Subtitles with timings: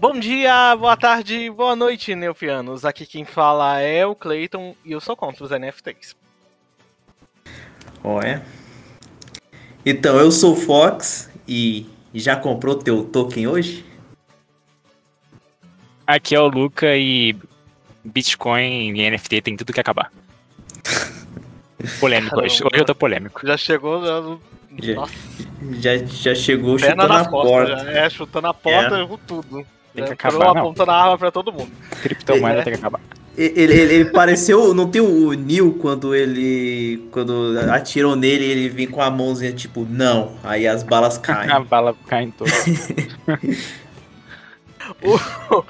[0.00, 2.86] Bom dia, boa tarde, boa noite, Neufianos.
[2.86, 6.16] Aqui quem fala é o Clayton e eu sou contra os NFTs.
[8.02, 8.42] Olha.
[9.84, 13.84] Então, eu sou o Fox e já comprou teu token hoje?
[16.06, 17.36] Aqui é o Luca e
[18.02, 20.10] Bitcoin e NFT tem tudo que acabar.
[22.00, 22.46] Polêmico Caramba.
[22.46, 22.62] hoje.
[22.64, 23.46] Hoje eu tô polêmico.
[23.46, 24.02] Já chegou.
[24.02, 24.38] Já,
[24.78, 25.14] Já, nossa,
[25.72, 27.50] já, já chegou chutando na a porta.
[27.50, 27.84] porta.
[27.84, 29.66] Já, é, chutando a porta com tudo.
[29.94, 30.60] Tem que Já acabar, tirou não.
[30.62, 31.70] apontando a arma pra todo mundo.
[32.02, 32.62] Criptomoeda É.
[32.62, 33.00] tem que acabar.
[33.36, 34.74] Ele, ele, ele pareceu.
[34.74, 37.08] Não tem o Neil quando ele.
[37.10, 40.36] Quando atiram nele, ele vem com a mãozinha tipo, não.
[40.44, 41.64] Aí as balas A caem.
[41.64, 42.50] bala cai em todo.
[45.02, 45.64] O-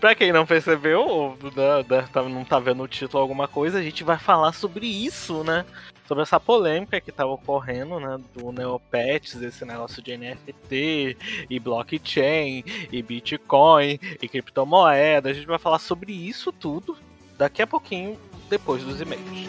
[0.00, 3.48] pra quem não percebeu, ou né, né, tá- não tá vendo o título ou alguma
[3.48, 5.64] coisa, a gente vai falar sobre isso, né?
[6.08, 8.18] Sobre essa polêmica que tá ocorrendo, né?
[8.34, 11.18] Do Neopets, esse negócio de NFT,
[11.50, 15.28] e blockchain, e Bitcoin, e criptomoeda.
[15.28, 16.96] A gente vai falar sobre isso tudo
[17.36, 18.18] daqui a pouquinho,
[18.48, 19.46] depois dos e-mails.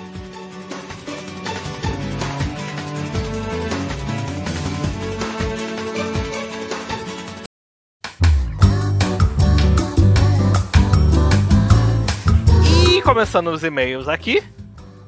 [13.06, 14.44] Começando os e-mails aqui,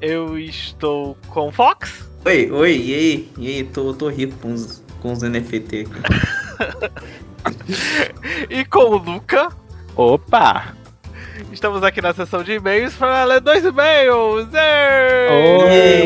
[0.02, 2.10] eu estou com o Fox.
[2.26, 3.32] Oi, oi, e aí?
[3.38, 5.88] E aí, tô, tô rico com os, com os NFT aqui.
[8.50, 9.50] E com o Luca.
[9.96, 10.76] Opa!
[11.52, 14.48] Estamos aqui na sessão de e-mails para ler dois e-mails.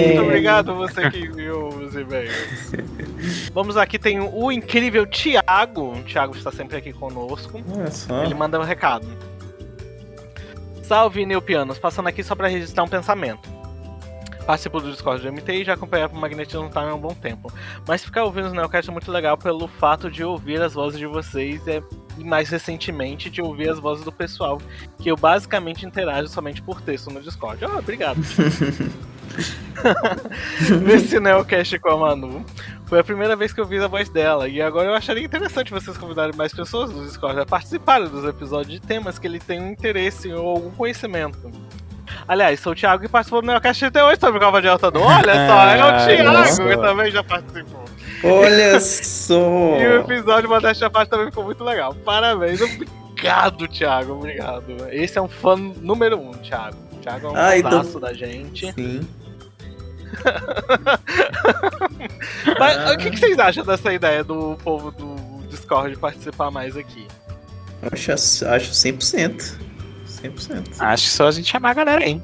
[0.08, 2.72] Muito obrigado você que enviou os e-mails.
[3.54, 5.94] Vamos aqui, tem o incrível Thiago.
[5.94, 7.62] O Thiago está sempre aqui conosco.
[7.76, 8.24] Olha só.
[8.24, 9.06] Ele manda um recado.
[10.82, 11.78] Salve, Neopianos.
[11.78, 13.55] Passando aqui só para registrar um pensamento.
[14.46, 17.52] Participo do Discord do MT e já acompanhava o Magnetismo Time há um bom tempo.
[17.88, 21.08] Mas ficar ouvindo os Neocast é muito legal pelo fato de ouvir as vozes de
[21.08, 21.82] vocês é,
[22.18, 24.62] e mais recentemente de ouvir as vozes do pessoal,
[25.00, 27.66] que eu basicamente interajo somente por texto no Discord.
[27.66, 28.20] Oh, obrigado.
[30.84, 32.46] Nesse Neocast com a Manu,
[32.86, 35.72] foi a primeira vez que eu vi a voz dela, e agora eu acharia interessante
[35.72, 39.62] vocês convidarem mais pessoas do Discord a participarem dos episódios de temas que ele tem
[39.62, 41.52] um interesse ou algum conhecimento.
[42.28, 45.48] Aliás, sou o Thiago e participou do Neocast até hoje sobre Cova de Alta Olha
[45.48, 47.86] só, é o Ah, Thiago que também já participou.
[48.24, 49.78] Olha só.
[49.80, 51.94] E o episódio Modéstia parte também ficou muito legal.
[51.94, 54.66] Parabéns, obrigado, Thiago, obrigado.
[54.92, 56.76] Esse é um fã número um, Thiago.
[57.02, 58.72] Thiago é um Ah, então- abraço da gente.
[58.74, 59.08] Sim.
[62.60, 62.94] Mas Ah.
[62.94, 67.08] o que, que vocês acham dessa ideia do povo do Discord participar mais aqui?
[67.92, 69.60] Acho, acho 100%.
[70.30, 70.64] 100%.
[70.80, 72.22] Acho que só a gente chamar a galera aí.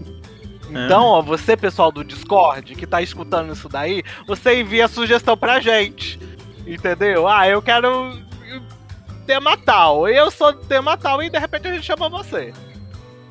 [0.70, 5.60] Então, ó, você, pessoal do Discord, que tá escutando isso daí, você envia sugestão pra
[5.60, 6.18] gente.
[6.66, 7.28] Entendeu?
[7.28, 8.18] Ah, eu quero
[9.26, 10.08] tema tal.
[10.08, 12.54] Eu sou do tema tal e de repente a gente chama você.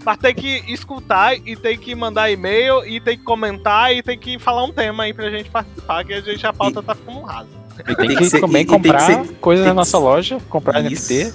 [0.05, 4.19] Mas tem que escutar e tem que mandar e-mail e tem que comentar e tem
[4.19, 7.21] que falar um tema aí pra gente participar, que a gente a pauta tá ficando
[7.23, 7.49] rasa.
[7.89, 11.13] E tem, que, ser- também e- e comprar coisas na nossa loja, comprar Isso.
[11.13, 11.35] NFT.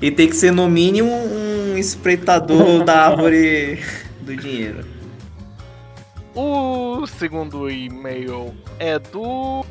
[0.00, 3.82] E tem que ser no mínimo um espreitador da árvore
[4.20, 4.84] do dinheiro.
[6.34, 9.64] O segundo e-mail é do.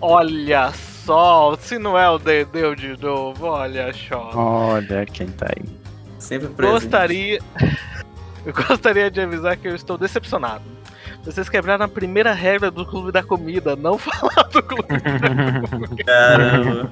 [0.00, 0.72] Olha
[1.04, 4.30] só, se não é o Dedeu de novo, olha só.
[4.34, 5.64] Olha quem tá aí.
[6.18, 6.82] Sempre presente.
[6.82, 7.38] Gostaria.
[8.44, 10.64] Eu gostaria de avisar que eu estou decepcionado.
[11.22, 14.88] Vocês quebraram a primeira regra do Clube da Comida, não falar do Clube.
[16.04, 16.90] Caramba.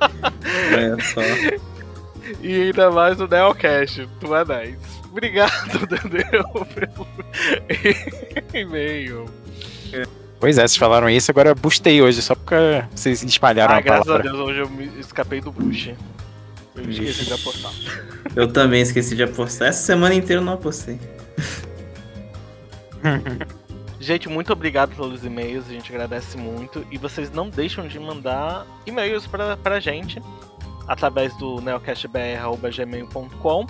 [0.72, 1.20] Olha só.
[2.40, 4.76] E ainda mais o Neocast, tu é 10.
[5.10, 7.06] Obrigado, Dedeu, pelo
[8.54, 9.26] e-mail.
[10.38, 12.54] Pois é, vocês falaram isso, agora eu boostei hoje, só porque
[12.94, 14.30] vocês espalharam Ah, a graças a palavra.
[14.30, 15.92] Deus, hoje eu me escapei do bush.
[16.76, 17.72] Eu esqueci de apostar.
[18.34, 19.68] Eu também esqueci de apostar.
[19.68, 20.98] Essa semana inteira eu não apostei.
[24.00, 26.86] Gente, muito obrigado pelos e-mails, a gente agradece muito.
[26.90, 30.22] E vocês não deixam de mandar e-mails pra, pra gente
[30.90, 33.66] através do neocastbr.gmail.com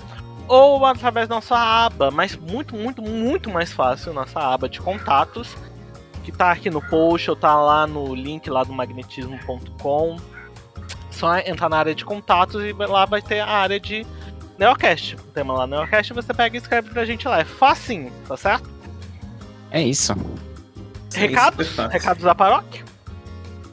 [0.49, 5.55] ou através da nossa aba, mas muito, muito, muito mais fácil, nossa aba de contatos,
[6.25, 10.17] que tá aqui no post ou tá lá no link lá do magnetismo.com.
[11.11, 14.07] Só entrar na área de contatos e lá vai ter a área de
[14.59, 15.17] Neocast.
[15.17, 17.41] O tema lá Neocast você pega e escreve pra gente lá.
[17.41, 18.71] É facinho, tá certo?
[19.71, 20.15] É isso.
[21.13, 21.67] Recados?
[21.67, 21.93] Isso é fácil.
[21.93, 22.90] Recados da paróquia?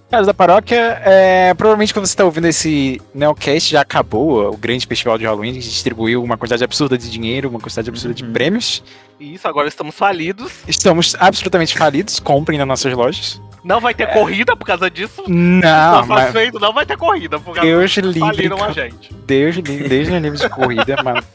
[0.09, 4.88] Caso da paróquia, é, provavelmente quando você está ouvindo esse Neocast, já acabou o grande
[4.88, 8.24] festival de Halloween, a gente distribuiu uma quantidade absurda de dinheiro, uma quantidade absurda de
[8.24, 8.31] Uhum.
[8.31, 8.81] prêmios.
[9.19, 10.50] Isso, agora estamos falidos.
[10.65, 13.42] Estamos absolutamente falidos, comprem nas nossas lojas.
[13.65, 15.24] Não vai ter corrida por causa disso.
[15.27, 18.19] Não, mas satisfeito, não vai ter corrida por causa Deus livre.
[18.21, 19.13] Faliram a gente.
[19.25, 21.25] Deus livre, Deus livre de corrida, mas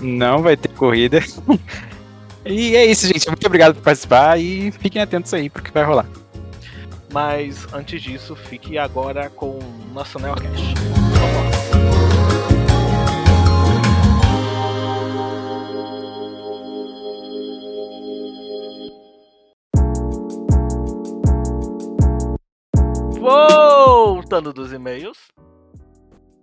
[0.00, 1.22] não vai ter corrida.
[2.50, 3.26] E é isso, gente.
[3.28, 6.06] Muito obrigado por participar e fiquem atentos aí pro que vai rolar.
[7.12, 10.74] Mas antes disso, fique agora com o nosso Neocast.
[23.18, 25.18] Voltando dos e-mails.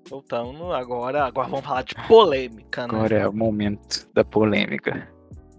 [0.09, 1.25] Voltando agora.
[1.25, 2.93] Agora vamos falar de polêmica, né?
[2.95, 5.14] Agora é o momento da polêmica.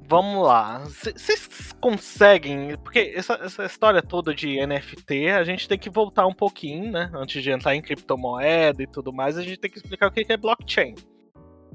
[0.08, 0.78] Vamos lá.
[0.84, 2.76] Vocês conseguem.
[2.82, 7.10] Porque essa, essa história toda de NFT, a gente tem que voltar um pouquinho, né?
[7.14, 10.24] Antes de entrar em criptomoeda e tudo mais, a gente tem que explicar o que
[10.24, 10.94] que é blockchain.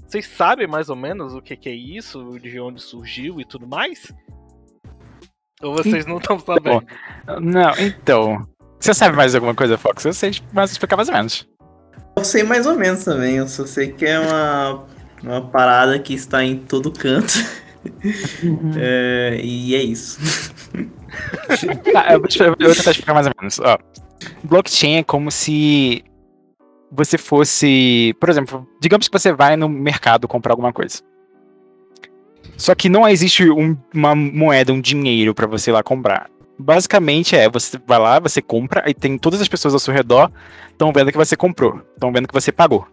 [0.08, 3.68] Vocês sabem mais ou menos o que que é isso, de onde surgiu e tudo
[3.68, 4.14] mais?
[5.62, 6.86] Ou vocês não estão sabendo?
[7.40, 8.48] Não, então.
[8.80, 10.04] Você sabe mais alguma coisa, Fox?
[10.04, 11.48] Eu sei, mas explicar mais ou menos.
[12.18, 14.86] Eu sei mais ou menos também, eu só sei que é uma,
[15.24, 17.34] uma parada que está em todo canto.
[18.78, 20.20] É, e é isso.
[21.92, 23.60] Tá, eu, vou, te- eu vou tentar explicar mais ou menos.
[23.60, 23.78] Ó,
[24.44, 26.04] blockchain é como se
[26.90, 28.16] você fosse.
[28.20, 31.02] Por exemplo, digamos que você vai no mercado comprar alguma coisa.
[32.56, 36.30] Só que não existe um- uma moeda, um dinheiro pra você ir lá comprar.
[36.58, 40.32] Basicamente é, você vai lá, você compra, e tem todas as pessoas ao seu redor
[40.72, 42.88] estão vendo que você comprou, estão vendo que você pagou.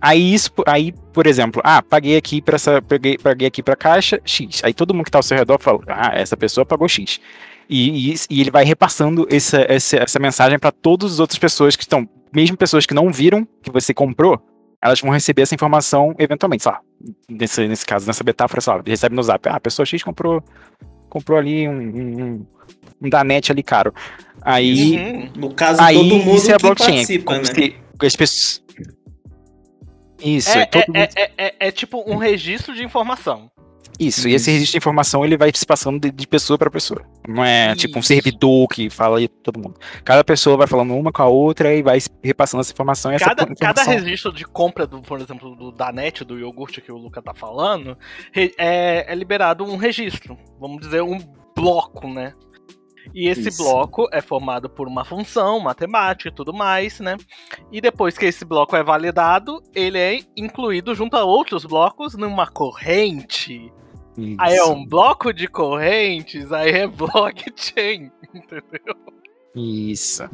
[0.00, 4.20] Aí isso, aí, por exemplo, ah, paguei aqui para essa, paguei, paguei aqui para caixa
[4.24, 4.62] X.
[4.62, 7.20] Aí todo mundo que tá ao seu redor fala, ah, essa pessoa pagou X.
[7.68, 11.76] E, e, e ele vai repassando essa, essa, essa mensagem para todas as outras pessoas
[11.76, 14.40] que estão, mesmo pessoas que não viram que você comprou,
[14.80, 16.80] elas vão receber essa informação eventualmente, sei lá,
[17.28, 20.42] nesse, nesse caso, nessa metáfora, sei lá, recebe no zap, ah, a pessoa X comprou,
[21.08, 22.46] comprou ali um, um,
[23.02, 23.92] um, Danete ali caro.
[24.40, 25.30] Aí, Uhum.
[25.36, 27.74] No caso, aí todo mundo isso é que blockchain, participa, né?
[28.06, 28.67] as pessoas...
[30.20, 30.96] Isso, É, todo é, mundo...
[30.96, 33.50] é, é, é- é tipo um registro de informação.
[33.98, 34.50] Isso, e esse Isso.
[34.52, 37.02] registro de informação ele vai se passando de, de pessoa para pessoa.
[37.26, 38.08] Não é tipo um Isso.
[38.08, 39.74] servidor que fala aí todo mundo.
[40.04, 43.10] Cada pessoa vai falando uma com a outra e vai repassando essa informação.
[43.10, 43.74] E essa Cada, informação...
[43.74, 47.34] cada registro de compra, do, por exemplo, do Danete, do iogurte que o Luca tá
[47.34, 47.98] falando,
[48.36, 50.38] é, é liberado um registro.
[50.60, 51.18] Vamos dizer, um
[51.56, 52.34] bloco, né?
[53.14, 53.62] E esse Isso.
[53.62, 57.16] bloco é formado por uma função matemática e tudo mais, né?
[57.72, 62.46] E depois que esse bloco é validado, ele é incluído junto a outros blocos numa
[62.46, 63.72] corrente.
[64.38, 68.10] Aí é Isso, um bloco de correntes, aí é blockchain.
[68.34, 68.94] Entendeu?
[69.54, 70.28] Isso.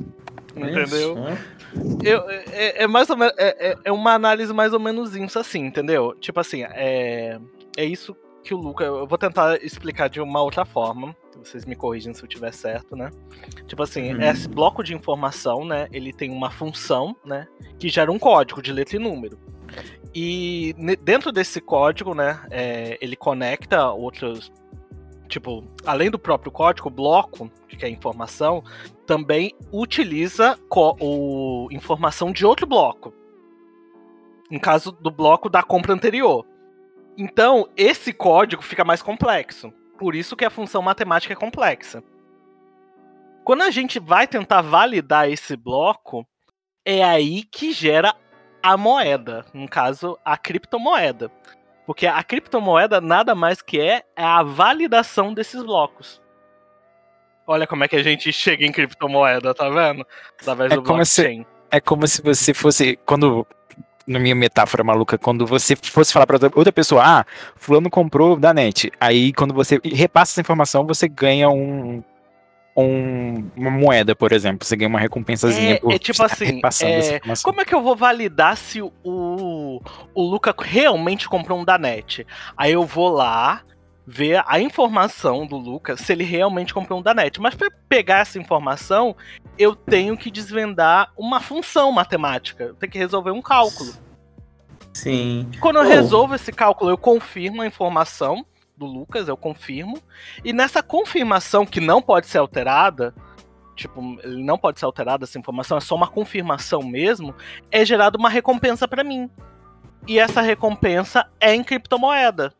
[0.57, 1.17] Entendeu?
[1.17, 1.99] Olha só.
[2.03, 5.39] Eu, é, é mais ou menos, é, é- é uma análise mais ou menos isso
[5.39, 6.15] assim, entendeu?
[6.21, 7.39] Tipo assim, é,
[7.77, 8.85] é isso que o Luca.
[8.85, 11.17] Eu vou tentar explicar de uma outra forma.
[11.43, 13.11] Vocês me corrigem se eu tiver certo, né?
[13.67, 14.23] Tipo assim, Uhum.
[14.23, 15.89] esse bloco de informação, né?
[15.93, 17.49] Ele tem uma função, né?
[17.79, 19.39] Que gera um código de letra e número.
[20.15, 22.41] E dentro desse código, né?
[22.51, 24.53] é, ele conecta outros.
[25.29, 28.63] Tipo, além do próprio código, o bloco, que é a informação,
[29.07, 33.13] também utiliza o informação de outro bloco.
[34.51, 36.47] No caso do bloco da compra anterior.
[37.17, 39.73] Então, esse código fica mais complexo.
[39.99, 42.03] Por isso que a função matemática é complexa.
[43.45, 46.27] Quando a gente vai tentar validar esse bloco,
[46.85, 48.15] é aí que gera
[48.63, 51.31] a moeda, no caso, a criptomoeda.
[51.87, 56.21] Porque a criptomoeda nada mais que é, é a validação desses blocos.
[57.47, 60.05] Olha como é que a gente chega em criptomoeda, tá vendo?
[60.41, 61.47] Através É do como se- blockchain.
[61.71, 62.97] É como se você fosse.
[63.05, 63.47] Quando.
[64.07, 67.25] Na minha metáfora maluca, quando você fosse falar pra outra- pessoa, ah,
[67.57, 68.93] fulano comprou da net.
[69.01, 72.03] Aí quando você repassa essa informação, você ganha um.
[72.77, 74.67] um- uma moeda, por exemplo.
[74.67, 77.51] Você ganha uma recompensazinha É- por é tipo assim, repassando é, essa informação.
[77.51, 79.81] Como é que eu vou validar se o,
[80.15, 82.27] o Luca realmente comprou um Danete?
[82.57, 83.63] Aí eu vou lá
[84.07, 87.41] ver a informação do Luca se ele realmente comprou um Danete.
[87.41, 89.17] Mas para pegar essa informação,
[89.59, 92.65] eu tenho que desvendar uma função matemática.
[92.65, 93.93] Eu tenho que resolver um cálculo.
[94.93, 95.51] Sim.
[95.61, 95.89] Quando eu Oh.
[95.89, 98.45] resolvo esse cálculo, eu confirmo a informação
[98.77, 99.99] do Lucas, eu confirmo.
[100.45, 103.15] E nessa confirmação que não pode ser alterada,
[103.75, 107.35] tipo, ele não pode ser alterada essa informação, é só uma confirmação mesmo,
[107.71, 109.29] é gerada uma recompensa pra mim.
[110.07, 112.53] E essa recompensa é em criptomoeda.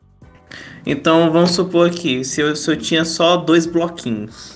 [0.85, 4.55] Então vamos supor aqui, se eu, se eu tinha só dois bloquinhos.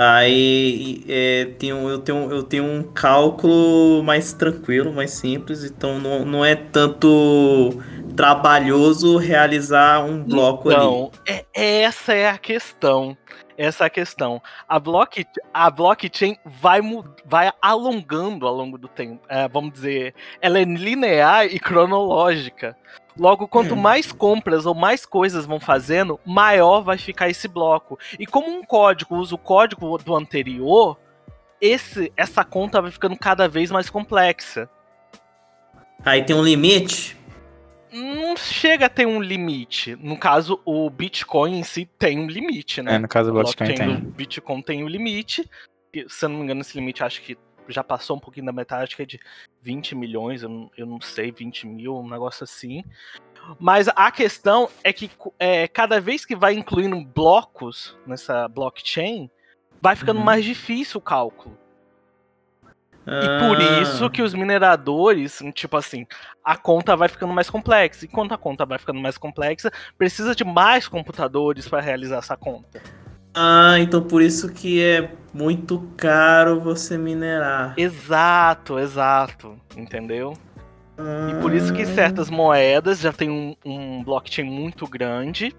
[0.00, 6.24] Aí é, tenho, eu, tenho, eu tenho um cálculo mais tranquilo, mais simples, então não,
[6.24, 7.82] não é tanto
[8.14, 11.44] trabalhoso realizar um bloco então, ali.
[11.52, 13.16] É, essa é a questão.
[13.56, 14.40] Essa é a questão.
[14.68, 16.80] A, block, a blockchain vai,
[17.26, 19.20] vai alongando ao longo do tempo.
[19.28, 22.76] É, vamos dizer, ela é linear e cronológica.
[23.18, 23.80] Logo, quanto hum.
[23.80, 27.98] mais compras ou mais coisas vão fazendo, maior vai ficar esse bloco.
[28.18, 30.96] E como um código usa o código do anterior,
[31.60, 34.70] esse, essa conta vai ficando cada vez mais complexa.
[36.04, 37.16] Aí tem um limite?
[37.92, 39.96] Não chega a ter um limite.
[40.00, 42.94] No caso, o Bitcoin em si tem um limite, né?
[42.94, 43.96] É, no caso do Bitcoin tem.
[43.96, 45.48] O Bitcoin tem um limite.
[46.06, 47.36] Se eu não me engano, esse limite acho que
[47.68, 49.20] já passou um pouquinho da metade, acho que é de
[49.62, 52.84] 20 milhões, eu não, eu não sei, 20 mil, um negócio assim.
[53.58, 59.30] Mas a questão é que é, cada vez que vai incluindo blocos nessa blockchain,
[59.80, 60.24] vai ficando uhum.
[60.24, 61.56] mais difícil o cálculo.
[63.06, 63.20] Ah.
[63.24, 63.80] E por ah.
[63.80, 66.06] isso que os mineradores, tipo assim,
[66.44, 68.04] a conta vai ficando mais complexa.
[68.04, 72.36] E quando a conta vai ficando mais complexa, precisa de mais computadores para realizar essa
[72.36, 72.82] conta.
[73.34, 77.74] Ah, então por isso que é muito caro você minerar.
[77.76, 79.56] Exato, exato.
[79.76, 80.34] Entendeu?
[80.96, 81.30] Ah.
[81.30, 85.54] E por isso que certas moedas já tem um, um blockchain muito grande.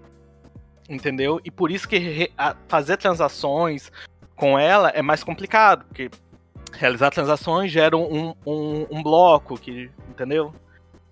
[0.88, 1.40] Entendeu?
[1.44, 2.30] E por isso que
[2.66, 3.92] fazer transações
[4.34, 6.10] com ela é mais complicado, porque
[6.72, 10.52] realizar transações gera um, um, um bloco, que, entendeu?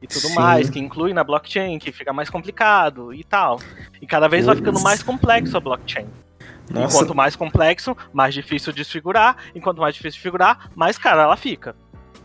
[0.01, 0.35] E tudo Sim.
[0.35, 3.61] mais, que inclui na blockchain, que fica mais complicado e tal.
[4.01, 6.07] E cada vez vai ficando mais complexo a blockchain.
[6.71, 6.97] Nossa.
[6.97, 9.37] E quanto mais complexo, mais difícil de desfigurar.
[9.55, 11.75] E quanto mais difícil de figurar, mais cara ela fica.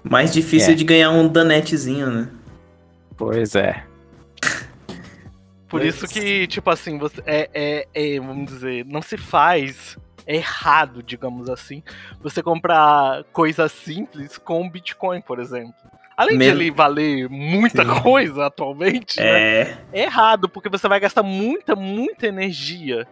[0.04, 0.76] Mais difícil é.
[0.76, 2.30] de ganhar um danetezinho, né?
[3.16, 3.84] Pois é.
[5.68, 5.96] Por pois.
[5.96, 9.98] isso que, tipo assim, você é, é, é, vamos dizer, não se faz
[10.28, 11.84] errado, digamos assim,
[12.22, 15.74] você comprar coisas simples com Bitcoin, por exemplo.
[16.16, 18.02] Além de ele valer muita Sim.
[18.02, 19.66] coisa atualmente, né, é...
[19.66, 23.08] Né, é errado, porque você vai gastar muita, muita energia.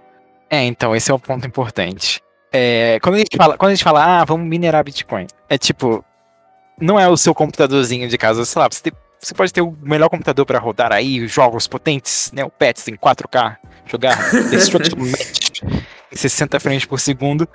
[0.51, 2.21] É, então, esse é o ponto importante.
[2.51, 6.03] É, quando, a gente fala, quando a gente fala, ah, vamos minerar Bitcoin, é tipo,
[6.77, 9.71] não é o seu computadorzinho de casa, sei lá, você, tem, você pode ter o
[9.81, 13.55] melhor computador para rodar aí jogos potentes, né, o PETs em 4K,
[13.85, 14.17] jogar
[14.51, 15.61] Destruction Match
[16.11, 17.47] em 60 frames por segundo.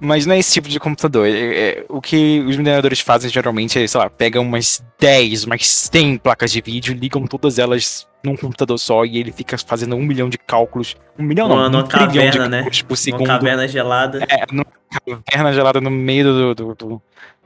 [0.00, 1.26] Mas não é esse tipo de computador.
[1.26, 5.66] É, é, o que os mineradores fazem geralmente é, sei lá, pegam umas 10, umas
[5.66, 10.02] 100 placas de vídeo, ligam todas elas num computador só e ele fica fazendo um
[10.02, 10.96] milhão de cálculos.
[11.18, 12.56] Um milhão não, não, um caverna, de né?
[12.58, 13.20] cálculos por segundo.
[13.20, 14.24] Uma caverna gelada.
[14.28, 14.66] É, numa
[15.06, 17.02] caverna gelada no meio do, do, do,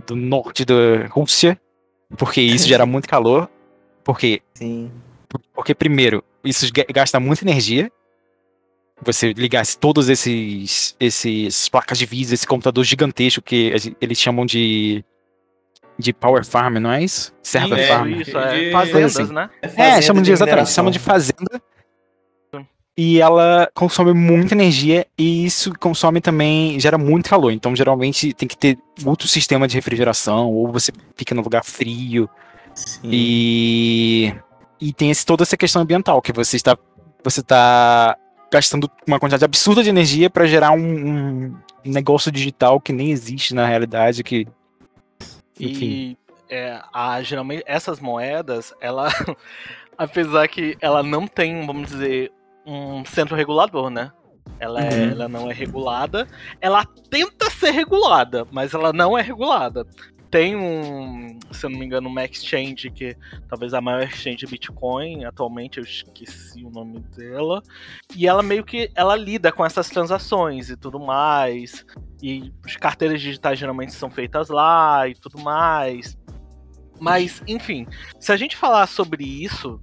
[0.06, 1.58] do norte da Rússia.
[2.16, 3.48] Porque isso gera muito calor.
[4.02, 4.40] Porque.
[4.54, 4.90] Sim.
[5.54, 7.92] Porque, primeiro, isso gasta muita energia
[9.02, 15.04] você ligasse todos esses esses placas de vídeo, esse computador gigantesco que eles chamam de
[15.98, 17.34] de Power Farm, não é isso?
[17.42, 18.08] Server é, Farm.
[18.20, 18.72] Isso, é de...
[18.72, 19.32] fazendas, assim.
[19.32, 19.50] né?
[19.62, 21.60] É, é chamam de, de exatamente, chamam de fazenda.
[22.96, 27.52] E ela consome muita energia e isso consome também, gera muito calor.
[27.52, 32.28] Então, geralmente tem que ter outro sistema de refrigeração ou você fica num lugar frio.
[32.74, 33.00] Sim.
[33.04, 34.34] E
[34.80, 36.76] e tem esse, toda essa questão ambiental que você está
[37.22, 38.16] você está
[38.50, 43.54] gastando uma quantidade absurda de energia para gerar um, um, negócio digital que nem existe
[43.54, 44.46] na realidade, que
[45.58, 45.86] enfim.
[45.86, 46.18] E
[46.50, 49.08] é, a, geralmente essas moedas, ela
[49.96, 52.32] apesar que ela não tem, vamos dizer,
[52.64, 54.12] um centro regulador, né?
[54.58, 55.10] Ela, é, uhum.
[55.10, 56.26] ela não é regulada.
[56.60, 59.86] Ela tenta ser regulada, mas ela não é regulada
[60.30, 63.16] tem um, se eu não me engano, uma exchange que
[63.48, 67.62] talvez a maior exchange de Bitcoin atualmente, eu esqueci o nome dela,
[68.14, 71.84] e ela meio que ela lida com essas transações e tudo mais,
[72.22, 76.16] e as carteiras digitais geralmente são feitas lá e tudo mais.
[77.00, 77.86] Mas, enfim,
[78.18, 79.80] se a gente falar sobre isso,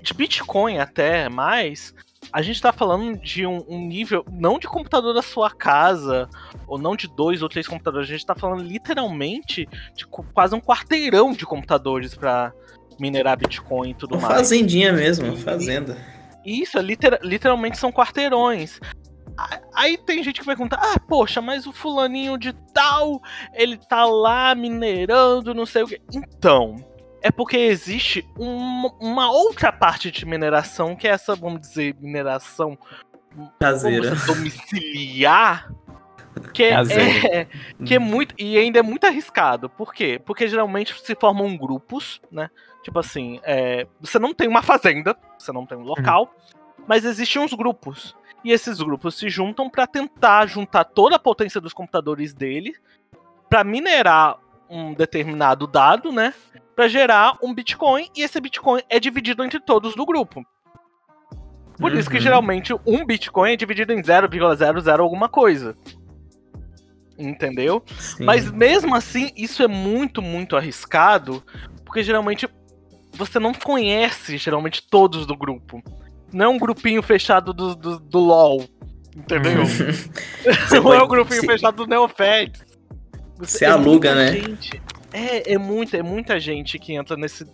[0.00, 1.94] de Bitcoin até mais,
[2.32, 6.28] a gente tá falando de um, um, nível, não de computador da sua casa,
[6.66, 10.60] ou não de dois ou três computadores, a gente tá falando literalmente de quase um
[10.60, 12.52] quarteirão de computadores para
[12.98, 14.40] minerar Bitcoin e tudo uma mais.
[14.40, 15.96] Fazendinha mesmo, uma fazenda.
[16.44, 18.80] Isso, liter, literalmente são quarteirões.
[19.74, 23.20] Aí tem gente que vai contar, ah, poxa, mas o fulaninho de tal,
[23.52, 26.00] ele tá lá minerando, não sei o que.
[26.12, 26.76] Então,
[27.26, 32.78] é porque existe um, uma outra parte de mineração, que é essa, vamos dizer, mineração
[33.58, 35.68] caseira, domiciliar,
[36.54, 36.70] que é,
[37.34, 37.48] é,
[37.84, 39.68] que é muito e ainda é muito arriscado.
[39.68, 40.22] Por quê?
[40.24, 42.48] Porque geralmente se formam grupos, né?
[42.84, 46.84] Tipo assim, é, você não tem uma fazenda, você não tem um local, uhum.
[46.86, 48.14] mas existem uns grupos.
[48.44, 52.76] E esses grupos se juntam para tentar juntar toda a potência dos computadores dele
[53.50, 54.38] para minerar
[54.70, 56.32] um determinado dado, né?
[56.76, 60.44] Para gerar um Bitcoin e esse Bitcoin é dividido entre todos do grupo.
[61.78, 61.98] Por uhum.
[61.98, 62.22] isso que uhum.
[62.22, 65.74] geralmente um Bitcoin é dividido em 0,00 alguma coisa.
[67.18, 67.82] Entendeu?
[67.98, 68.24] Sim.
[68.24, 71.42] Mas mesmo assim, isso é muito, muito arriscado,
[71.82, 72.46] porque geralmente
[73.14, 75.82] você não conhece geralmente todos do grupo.
[76.30, 78.64] Não é um grupinho fechado do, do, do LOL.
[79.16, 79.62] Entendeu?
[80.84, 82.60] não é um grupinho fechado do Neopets.
[83.38, 84.32] Você, você aluga, né?
[84.32, 84.82] Gente.
[85.16, 87.46] É, é muita, é muita gente que entra nesse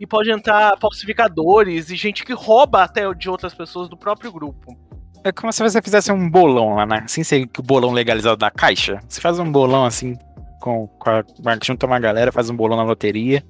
[0.00, 4.76] e pode entrar falsificadores e gente que rouba até de outras pessoas do próprio grupo.
[5.22, 7.04] É como se você fizesse um bolão lá, né?
[7.06, 8.98] Sem ser o bolão legalizado da caixa.
[9.08, 10.16] Você faz um bolão assim,
[10.60, 11.22] com, com a,
[11.62, 13.44] junta uma galera, faz um bolão na loteria.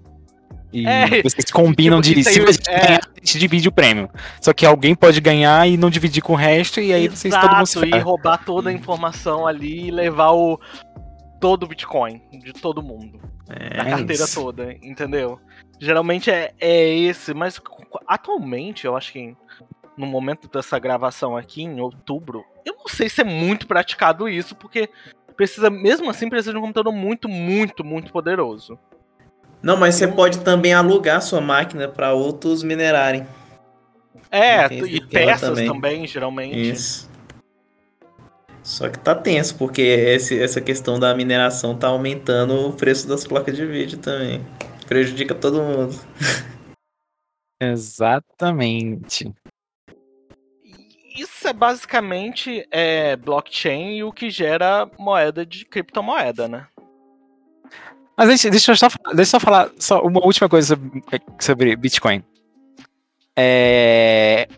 [0.72, 2.80] E é, vocês combinam tipo, de se você é.
[2.80, 4.10] ganhar, a gente divide o prêmio.
[4.40, 7.34] Só que alguém pode ganhar e não dividir com o resto, e aí Exato, vocês
[7.34, 10.60] todo mundo se e roubar toda a informação ali e levar o
[11.40, 13.20] todo o Bitcoin de todo mundo.
[13.48, 14.40] É, da carteira isso.
[14.40, 15.38] toda, entendeu?
[15.78, 17.60] Geralmente é, é esse, mas
[18.06, 19.36] atualmente eu acho que
[19.96, 24.54] no momento dessa gravação aqui, em outubro, eu não sei se é muito praticado isso,
[24.54, 24.90] porque
[25.36, 28.78] precisa, mesmo assim, precisa de um computador muito, muito, muito poderoso.
[29.62, 33.26] Não, mas você pode também alugar sua máquina para outros minerarem.
[34.30, 35.66] É, e peças também.
[35.66, 36.70] também, geralmente.
[36.70, 37.08] Isso.
[38.66, 43.24] Só que tá tenso, porque esse, essa questão da mineração tá aumentando o preço das
[43.24, 44.44] placas de vídeo também.
[44.88, 45.94] Prejudica todo mundo.
[47.62, 49.32] Exatamente.
[51.16, 56.66] Isso é basicamente é, blockchain e o que gera moeda de criptomoeda, né?
[58.18, 61.02] Mas deixa, deixa, eu, só, deixa eu só falar só uma última coisa sobre,
[61.38, 62.20] sobre Bitcoin.
[63.38, 64.48] É,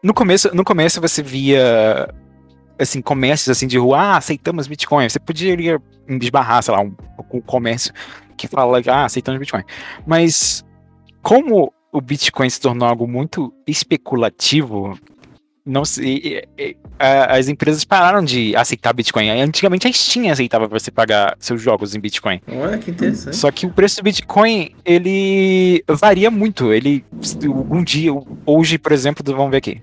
[0.00, 2.08] no, começo, no começo você via
[2.78, 5.08] assim, comércios assim de rua, ah, aceitamos Bitcoin.
[5.08, 5.80] Você poderia
[6.20, 6.94] esbarrar, sei lá, um,
[7.32, 7.92] um comércio
[8.36, 9.64] que fala, ah, aceitamos Bitcoin.
[10.06, 10.64] Mas
[11.22, 14.98] como o Bitcoin se tornou algo muito especulativo,
[15.64, 16.46] não se,
[16.98, 19.28] as empresas pararam de aceitar Bitcoin.
[19.30, 22.40] Antigamente a Steam aceitava você pagar seus jogos em Bitcoin.
[22.46, 23.34] Olha que interessante.
[23.34, 26.72] Só que o preço do Bitcoin ele varia muito.
[26.72, 27.04] Ele
[27.44, 28.12] um dia,
[28.46, 29.82] hoje, por exemplo, vamos ver aqui.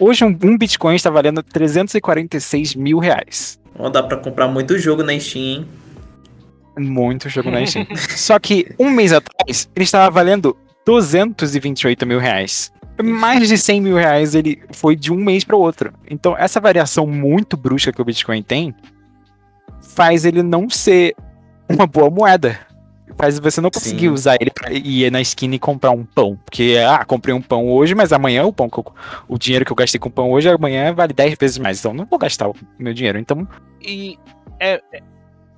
[0.00, 3.58] Hoje um, um Bitcoin está valendo 346 mil reais.
[3.76, 5.68] Oh, dá para comprar muito jogo na Steam, hein?
[6.78, 7.86] Muito jogo na Steam.
[8.16, 10.56] Só que um mês atrás ele estava valendo
[10.86, 12.72] 228 mil reais.
[13.02, 15.92] Mais de 100 mil reais ele foi de um mês para o outro.
[16.08, 18.74] Então essa variação muito brusca que o Bitcoin tem
[19.80, 21.14] faz ele não ser
[21.68, 22.67] uma boa moeda
[23.16, 24.08] faz você não conseguir Sim.
[24.08, 26.36] usar ele pra ir na esquina e comprar um pão.
[26.44, 28.94] Porque, ah, comprei um pão hoje, mas amanhã o pão eu,
[29.28, 31.78] o dinheiro que eu gastei com pão hoje, amanhã vale 10 vezes mais.
[31.78, 33.18] Então não vou gastar o meu dinheiro.
[33.18, 33.46] Então.
[33.80, 34.18] E
[34.60, 34.82] é,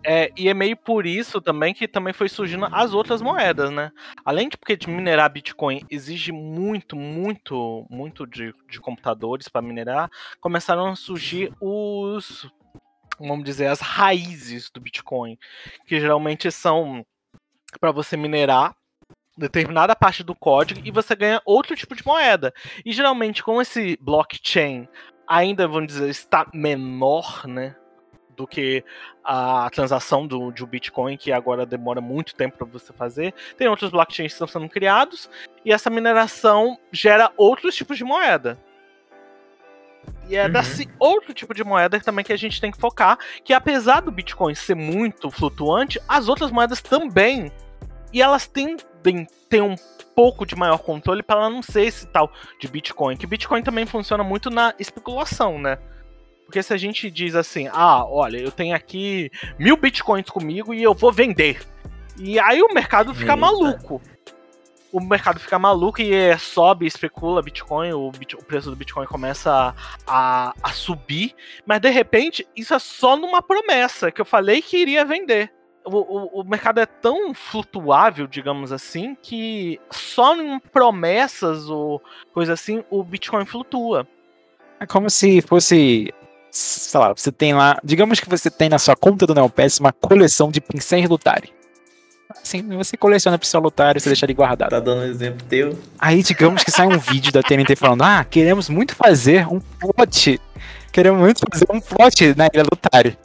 [0.05, 3.91] é, e é meio por isso também que também foi surgindo as outras moedas, né?
[4.25, 10.11] Além de porque de minerar Bitcoin exige muito, muito, muito de, de computadores para minerar,
[10.41, 12.51] começaram a surgir os,
[13.19, 15.39] vamos dizer, as raízes do Bitcoin,
[15.87, 17.05] que geralmente são
[17.79, 18.75] para você minerar
[19.37, 22.53] determinada parte do código e você ganha outro tipo de moeda.
[22.85, 24.89] E geralmente com esse blockchain
[25.27, 27.77] ainda, vamos dizer, está menor, né?
[28.37, 28.83] Do que
[29.23, 33.33] a transação do, um Bitcoin, que agora demora muito tempo para você fazer.
[33.57, 35.31] Tem outros blockchains que estão sendo criados,
[35.65, 38.59] e essa mineração gera outros tipos de moeda.
[40.31, 40.53] E é uhum.
[40.53, 44.13] desse outro tipo de moeda também que a gente tem que focar, que apesar do
[44.13, 47.51] Bitcoin ser muito flutuante, as outras moedas também.
[48.13, 49.75] E elas tendem ter um
[50.15, 53.17] pouco de maior controle para ela não ser esse tal de Bitcoin.
[53.17, 55.79] Que Bitcoin também funciona muito na especulação, né?
[56.47, 60.83] Porque se a gente diz assim, ah, olha, eu tenho aqui mil bitcoins comigo e
[60.83, 61.61] eu vou vender.
[62.19, 63.37] E aí o mercado fica Eita.
[63.37, 64.01] maluco
[64.93, 69.07] o mercado fica maluco e é, sobe, especula Bitcoin, o, bit, o, preço do Bitcoin
[69.07, 69.75] começa
[70.07, 74.77] a, a, subir, mas de repente isso é só numa promessa que eu falei que
[74.77, 75.53] iria vender.
[75.85, 82.03] O, o, o mercado é tão flutuável, digamos assim, que só em promessas ou
[82.35, 84.07] coisa assim o Bitcoin flutua.
[84.79, 86.13] É como se fosse
[86.51, 89.93] sei lá, você tem lá, digamos que você tem na sua conta do Neopets uma
[89.93, 91.60] coleção de pincéis Lutari.
[92.43, 94.71] Assim, você coleciona pistola otário, você deixa ele guardado.
[94.71, 95.77] Tá dando um exemplo teu.
[95.99, 100.41] Aí, digamos que sai um vídeo da TNT falando: Ah, queremos muito fazer um plot.
[100.93, 103.17] Queremos muito fazer um plot na Ilha do Otário.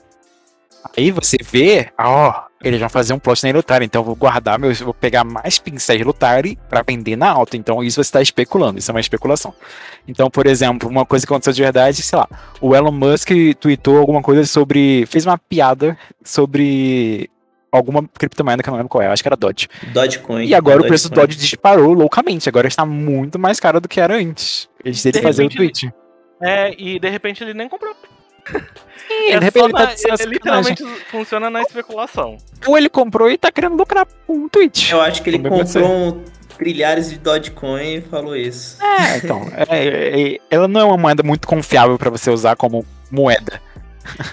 [0.97, 4.15] Aí você vê, ó, eles vão fazer um plot na Ilha Otário, então eu vou
[4.15, 4.79] guardar meus.
[4.79, 7.55] Vou pegar mais pincéis Lutari para vender na alta.
[7.57, 9.53] Então isso você está especulando, isso é uma especulação.
[10.07, 12.27] Então, por exemplo, uma coisa que aconteceu de verdade, sei lá,
[12.59, 15.05] o Elon Musk tweetou alguma coisa sobre.
[15.05, 17.29] fez uma piada sobre
[17.75, 19.67] alguma criptomoeda que eu não lembro qual é, acho que era Dodge.
[19.93, 20.45] Dogecoin.
[20.45, 21.15] E agora é o preço do.
[21.15, 24.67] Dodge disparou loucamente, agora está muito mais caro do que era antes.
[24.83, 25.91] Eles de fazer o tweet.
[26.41, 27.95] É, e de repente ele nem comprou.
[29.07, 32.37] Sim, É de repente só ele tá na- dizendo ele literalmente funciona na especulação.
[32.65, 34.91] Ou ele comprou e tá querendo lucrar com um tweet.
[34.91, 36.23] Eu acho que ele Como é comprou um
[36.57, 38.77] trilhares de Dogecoin e falou isso.
[38.83, 39.41] É, então.
[39.69, 43.61] é- é- ela não é uma moeda muito confiável pra você usar como moeda.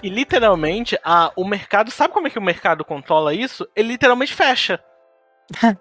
[0.02, 1.90] E literalmente, a, o mercado.
[1.90, 3.66] Sabe como é que o mercado controla isso?
[3.74, 4.82] Ele literalmente fecha.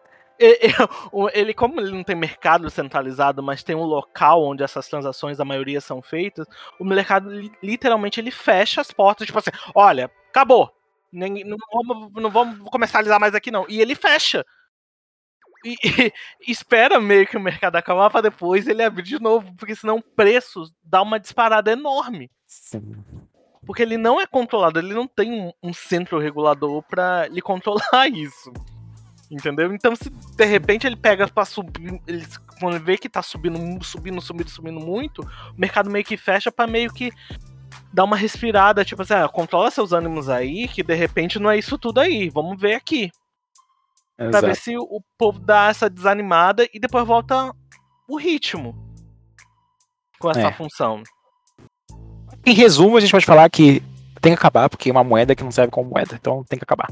[1.33, 5.45] Ele, como ele não tem mercado centralizado, mas tem um local onde essas transações, a
[5.45, 6.47] maioria são feitas,
[6.79, 10.71] o mercado li- literalmente ele fecha as portas, tipo assim, olha, acabou.
[11.13, 13.67] Ninguém- Não vamos, não vamos comercializar mais aqui, não.
[13.69, 14.43] E ele fecha.
[15.63, 15.75] E,
[16.47, 19.97] e espera meio que o mercado acabar pra depois ele abrir de novo, porque senão
[19.97, 22.31] o preço dá uma disparada enorme.
[23.65, 28.51] Porque ele não é controlado, ele não tem um, centro regulador pra lhe controlar isso.
[29.29, 29.73] Entendeu?
[29.73, 32.25] Então, se de repente ele pega pra subir, ele,
[32.59, 36.51] quando ele vê que tá subindo, subindo, subindo, subindo muito, o mercado meio que fecha
[36.51, 37.11] pra meio que
[37.93, 41.57] dar uma respirada, tipo assim, ah, controla seus ânimos aí, que de repente não é
[41.57, 43.09] isso tudo aí, vamos ver aqui.
[44.17, 44.55] Pra ver Exato.
[44.55, 47.53] se o, o povo dá essa desanimada e depois volta
[48.07, 48.75] o ritmo
[50.19, 50.51] com essa É.
[50.51, 51.03] função.
[52.45, 53.81] Em resumo, a gente pode falar que
[54.21, 56.15] tem que acabar, porque é uma moeda que não serve como moeda.
[56.19, 56.87] Então tem que acabar.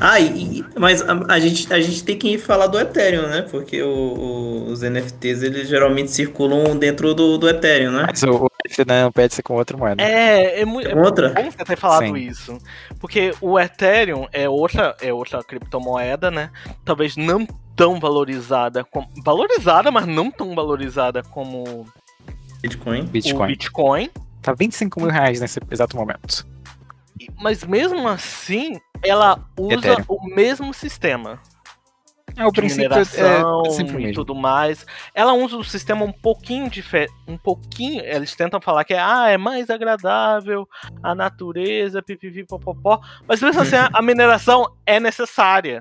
[0.00, 3.42] Ah, e, mas a, a gente, a gente tem que falar do Ethereum, né?
[3.50, 8.04] Porque o- o- os NFTs eles geralmente circulam dentro do, do Ethereum, né?
[8.08, 10.00] Mas o, o NFT não pede ser com outra moeda.
[10.00, 10.88] É, é muito.
[10.88, 11.30] Tem outra?
[11.30, 12.14] bom você ter falado Sim.
[12.16, 12.58] isso.
[13.00, 16.50] Porque o Ethereum é outra, é outra criptomoeda, né?
[16.84, 19.08] Talvez não tão valorizada como.
[19.24, 21.86] Valorizada, mas não tão valorizada como
[22.62, 23.00] Bitcoin.
[23.00, 23.46] o Bitcoin.
[23.48, 24.10] Bitcoin.
[24.42, 26.46] Tá 25 mil reais nesse exato momento.
[27.40, 30.04] Mas mesmo assim, ela usa Ethereum.
[30.08, 31.40] o mesmo sistema.
[32.36, 33.04] É, o princípio é
[33.70, 34.86] sempre o e tudo mais.
[35.12, 39.28] Ela usa um sistema um pouquinho diferente, um pouquinho, eles tentam falar que é, ah,
[39.28, 40.68] é mais agradável,
[41.02, 45.80] a natureza, pipipi, popopó, mas mesmo assim a mineração é necessária.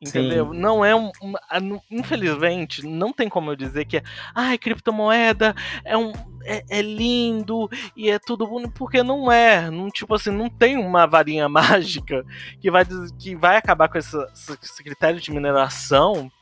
[0.00, 0.54] Entendeu?
[0.54, 1.12] Não é um,
[1.60, 4.02] nu- infelizmente, não tem como eu dizer que é,
[4.34, 9.90] ai, criptomoeda é um é, é lindo e é tudo bonito, porque não é, não
[9.90, 12.24] tipo assim, não tem uma varinha mágica
[12.60, 12.82] que vai,
[13.18, 16.32] que vai acabar com essa- esse critério de mineração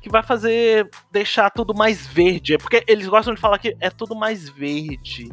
[0.00, 2.54] que vai fazer deixar tudo mais verde.
[2.54, 5.30] É porque eles gostam de falar que é tudo mais verde,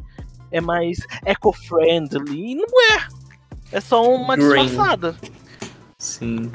[0.52, 2.52] é mais eco-friendly.
[2.52, 3.08] E não é.
[3.72, 4.66] É só uma Green.
[4.66, 5.16] disfarçada.
[5.98, 6.52] Sim.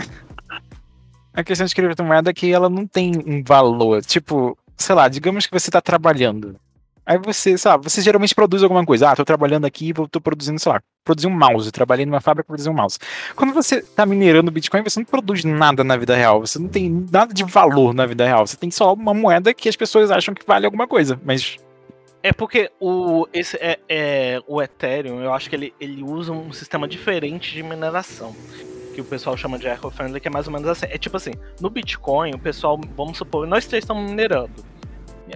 [1.34, 4.02] A questão de criptomoeda é que ela não tem um valor.
[4.04, 6.56] Tipo, sei lá, digamos que você tá trabalhando.
[7.06, 9.10] Aí você, lá, você geralmente produz alguma coisa.
[9.10, 11.70] Ah, tô trabalhando aqui, tô produzindo, sei lá, produzir um mouse.
[11.70, 12.98] Trabalhei numa fábrica pra produzir um mouse.
[13.36, 16.40] Quando você tá minerando Bitcoin, você não produz nada na vida real.
[16.40, 18.46] Você não tem nada de valor na vida real.
[18.46, 21.20] Você tem só uma moeda que as pessoas acham que vale alguma coisa.
[21.22, 21.56] Mas
[22.22, 26.50] É porque o, esse é, é- o Ethereum, eu acho que ele, ele usa um
[26.52, 28.34] sistema diferente de mineração.
[28.94, 30.86] Que o pessoal chama de eco-friendly, que é mais ou menos assim.
[30.88, 34.52] É tipo assim, no Bitcoin, o pessoal, vamos supor, nós três estamos minerando.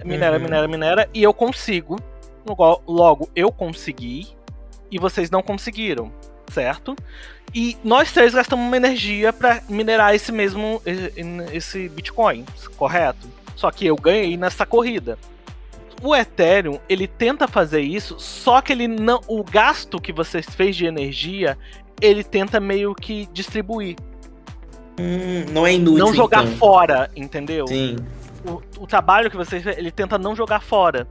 [0.05, 0.43] Minera, Uhum.
[0.43, 1.99] minera, minera, e eu consigo.
[2.87, 4.27] Logo, eu consegui
[4.89, 6.11] e vocês não conseguiram,
[6.47, 6.95] certo?
[7.53, 10.81] E nós três gastamos uma energia para minerar esse mesmo
[11.51, 12.45] esse Bitcoin,
[12.77, 13.27] correto?
[13.55, 15.17] Só que eu ganhei nessa corrida.
[16.01, 20.75] O Ethereum, ele tenta fazer isso, só que ele não, o gasto que você fez
[20.77, 21.57] de energia,
[22.01, 23.95] ele tenta meio que distribuir,
[24.99, 26.05] Hum, não é inútil.
[26.05, 26.57] não jogar então.
[26.57, 27.65] fora, entendeu?
[27.67, 27.95] Sim.
[28.45, 31.07] o, o trabalho que você fez, ele tenta não jogar fora.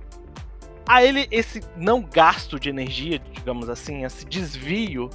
[0.86, 5.08] Aí ele, esse não gasto de energia, digamos assim, esse desvio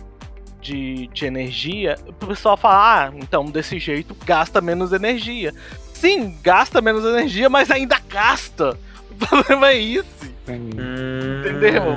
[0.60, 5.54] de, de energia, o pessoal fala, ah, então desse jeito gasta menos energia.
[5.94, 8.78] Sim, gasta menos energia, mas ainda gasta.
[9.14, 10.33] O problema é esse.
[10.48, 11.96] Entendeu?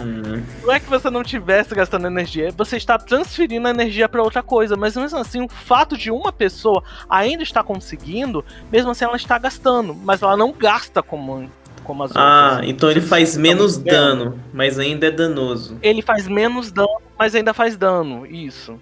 [0.63, 4.43] Não é que você não tivesse gastando energia, você está transferindo a energia para outra
[4.43, 9.17] coisa, mas mesmo assim, o fato de uma pessoa ainda estar conseguindo, mesmo assim ela
[9.17, 11.51] está gastando, mas ela não gasta como,
[11.83, 12.71] como as Ah, outras.
[12.71, 15.77] então ele faz menos dano, mas ainda é danoso.
[15.83, 18.81] Ele faz menos dano, mas ainda faz dano, isso.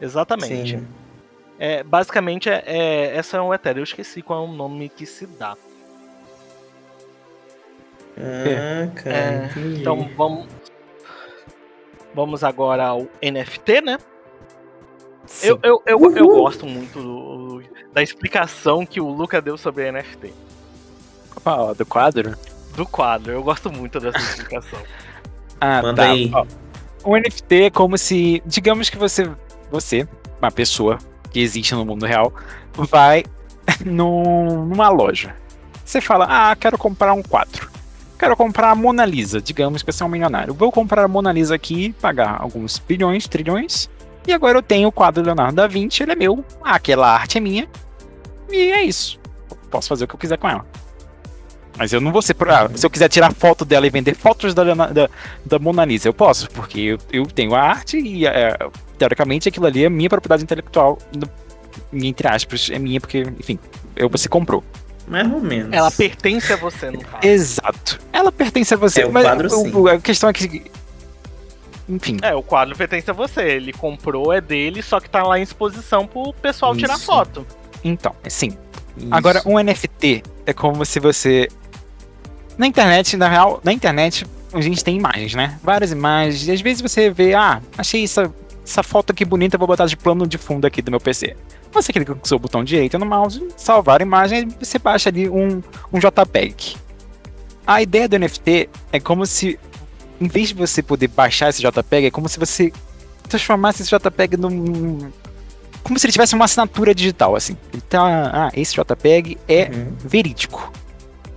[0.00, 0.78] Exatamente.
[0.78, 0.86] Sim.
[1.58, 3.80] É, basicamente, é, é, essa é o Ethereum.
[3.80, 5.56] Eu esqueci qual é o nome que se dá.
[8.18, 9.50] Ah, cara, É.
[9.78, 10.46] Então vamos.
[12.14, 13.98] Vamos agora ao NFT, né?
[15.42, 16.42] Eu, eu, eu, eu Uhul.
[16.44, 20.32] gosto muito do- da explicação que o Luca deu sobre NFT.
[21.44, 22.34] Ó, do quadro?
[22.74, 24.78] Do quadro, eu gosto muito dessa explicação.
[25.58, 26.10] Ah, Manda tá.
[26.10, 26.30] aí.
[26.34, 26.44] Ó,
[27.06, 29.30] um NFT é como se, digamos que você,
[29.70, 30.06] você
[30.38, 30.98] uma pessoa
[31.30, 32.30] que existe no mundo real,
[32.74, 33.24] vai
[33.84, 35.34] num, numa loja.
[35.82, 37.70] Você fala, ah, quero comprar um quadro.
[38.18, 40.54] Quero comprar a Mona Lisa, digamos que você é um milionário.
[40.54, 43.90] Vou comprar a Mona Lisa aqui, pagar alguns bilhões, trilhões,
[44.26, 47.38] e agora eu tenho o quadro do Leonardo da Vinci, ele é meu, aquela arte
[47.38, 47.68] é minha,
[48.50, 49.20] e é isso.
[49.70, 50.64] Posso fazer o que eu quiser com ela.
[51.78, 52.34] Mas eu não vou ser.
[52.48, 55.10] Ah, se eu quiser tirar foto dela e vender fotos da, da,
[55.44, 58.56] da Mona Lisa, eu posso, porque eu, eu tenho a arte e, é,
[58.96, 60.98] teoricamente, aquilo ali é minha propriedade intelectual,
[61.92, 63.58] entre aspas, é minha, porque, enfim,
[63.94, 64.64] eu, você comprou.
[65.06, 65.72] Mais ou menos.
[65.72, 67.26] Ela pertence a você, no caso.
[67.26, 68.00] Exato.
[68.12, 69.02] Ela pertence a você.
[69.02, 70.64] É, o mas quadro, o- a questão é que.
[71.88, 72.18] Enfim.
[72.22, 73.42] É, o quadro pertence a você.
[73.42, 77.06] Ele comprou, é dele, só que tá lá em exposição pro pessoal tirar Isso.
[77.06, 77.46] foto.
[77.84, 78.56] Então, sim.
[78.96, 79.08] Isso.
[79.10, 81.48] Agora, um NFT é como se você.
[82.58, 85.58] Na internet, na real, na internet a gente tem imagens, né?
[85.62, 86.48] Várias imagens.
[86.48, 88.32] E às vezes você vê, ah, achei essa,
[88.66, 91.36] essa foto aqui bonita, vou botar de plano de fundo aqui do meu PC.
[91.72, 95.08] Você clica com o seu botão direito no mouse, salvar a imagem, e você baixa
[95.08, 96.76] ali um, um JPEG.
[97.66, 99.58] A ideia do NFT é como se,
[100.20, 102.72] em vez de você poder baixar esse JPEG, é como se você
[103.28, 105.10] transformasse esse JPEG num.
[105.82, 107.56] Como se ele tivesse uma assinatura digital, assim.
[107.72, 110.72] Então, ah, esse JPEG é Uhum, verídico.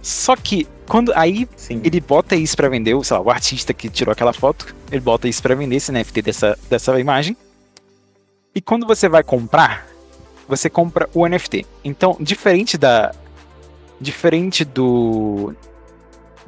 [0.01, 1.79] Só que, quando aí Sim.
[1.83, 4.99] ele bota isso pra vender, o, sei lá, o artista que tirou aquela foto, ele
[4.99, 7.37] bota isso pra vender, esse NFT dessa, dessa imagem.
[8.55, 9.87] E quando você vai comprar,
[10.47, 11.65] você compra o NFT.
[11.83, 13.13] Então, diferente da.
[14.01, 15.53] Diferente do.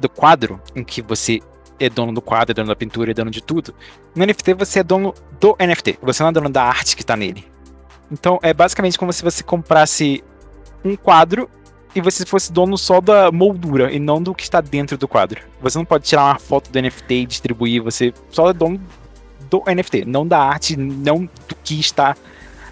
[0.00, 1.40] Do quadro, em que você
[1.78, 3.72] é dono do quadro, é dono da pintura, é dono de tudo.
[4.16, 6.00] No NFT você é dono do NFT.
[6.02, 7.46] Você não é dono da arte que tá nele.
[8.10, 10.24] Então é basicamente como se você comprasse
[10.84, 11.48] um quadro
[11.94, 15.40] e você fosse dono só da moldura e não do que está dentro do quadro.
[15.60, 18.80] Você não pode tirar uma foto do NFT e distribuir, você só é dono
[19.50, 22.16] do NFT, não da arte, não do que está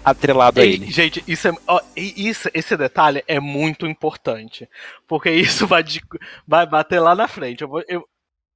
[0.03, 0.91] atrelado a E, ele.
[0.91, 4.67] gente, isso é, ó, isso, esse detalhe é muito importante.
[5.07, 6.01] Porque isso vai, de-
[6.47, 7.61] vai bater lá na frente.
[7.61, 8.03] Eu vou, eu,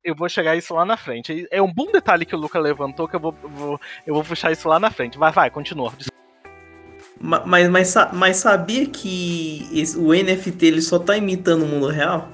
[0.03, 1.47] eu vou chegar a isso lá na frente.
[1.51, 4.23] É um bom detalhe que o Luca levantou que eu vou, eu vou, eu vou
[4.23, 5.17] puxar isso lá na frente.
[5.19, 5.93] Vai, vai, continua.
[7.19, 11.87] Ma- Mas, mas, mas sabia que esse- o NFT ele só tá imitando o mundo
[11.87, 12.29] real?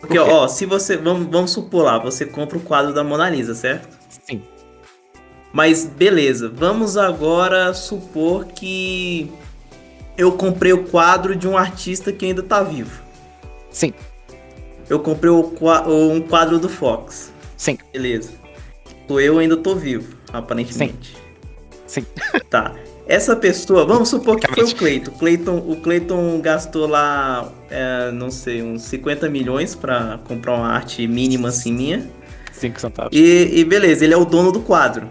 [0.00, 0.96] Porque, Por ó, se você.
[0.96, 3.88] Vamos, vamos supor lá, você compra o quadro da Mona Lisa, certo?
[4.26, 4.42] Sim.
[5.52, 9.32] Mas beleza, vamos agora supor que
[10.18, 13.02] eu comprei o quadro de um artista que ainda tá vivo.
[13.70, 13.92] Sim,
[14.88, 15.40] Eu comprei o
[15.88, 17.32] um quadro do Fox.
[17.56, 18.30] sim, Beleza.
[19.08, 21.16] Eu ainda tô vivo, aparentemente.
[21.86, 22.04] sim.
[22.50, 22.74] Tá.
[23.06, 24.74] Essa pessoa, vamos supor que foi o.
[25.12, 25.56] Cleiton.
[25.58, 31.48] O Cleiton gastou lá, é, não sei, uns 50 milhões pra comprar uma arte mínima
[31.48, 32.10] assim minha.
[32.52, 33.16] Cinco centavos.
[33.16, 35.08] E, e beleza, ele é o dono do quadro.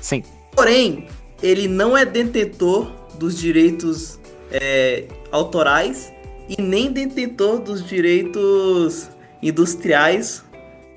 [0.00, 1.06] Sim, Porém,
[1.42, 4.18] ele não é detentor dos direitos
[4.50, 6.12] é, autorais
[6.48, 9.08] e nem detentor dos direitos
[9.42, 10.44] industriais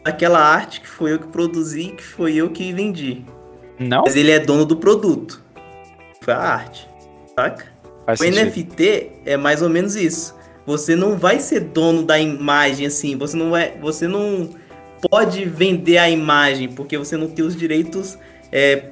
[0.04, 3.24] daquela arte que foi eu que produzi, que foi eu que vendi.
[3.80, 5.42] não Mas ele é dono do produto.
[6.23, 6.88] Foi a arte.
[7.36, 7.65] Saca?
[8.05, 8.45] faz O sentido.
[8.45, 10.36] NFT é mais ou menos isso.
[10.65, 14.49] Você não vai ser dono da imagem assim, você não vai, você não
[15.09, 18.17] pode vender a imagem porque você não tem os direitos
[18.51, 18.86] é,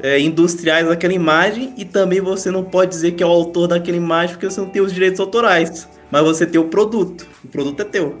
[0.00, 3.96] é, industriais daquela imagem e também você não pode dizer que é o autor daquela
[3.96, 5.88] imagem porque você não tem os direitos autorais.
[6.10, 7.26] Mas você tem o produto.
[7.44, 8.16] O produto é teu.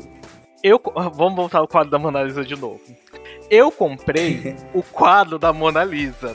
[0.62, 2.80] Eu, co- vamos voltar ao quadro da Mona Lisa de novo.
[3.48, 6.34] Eu comprei o quadro da Mona Lisa,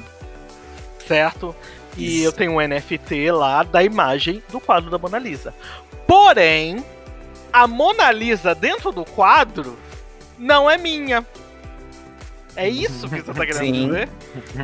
[1.06, 1.54] certo?
[1.98, 2.26] E Isso.
[2.26, 5.54] eu tenho um NFT lá da imagem do quadro da Mona Lisa.
[6.08, 6.84] Porém,
[7.52, 9.78] a Mona Lisa dentro do quadro
[10.38, 11.26] não é minha.
[12.56, 13.86] É isso que você tá querendo Sim.
[13.88, 14.10] dizer?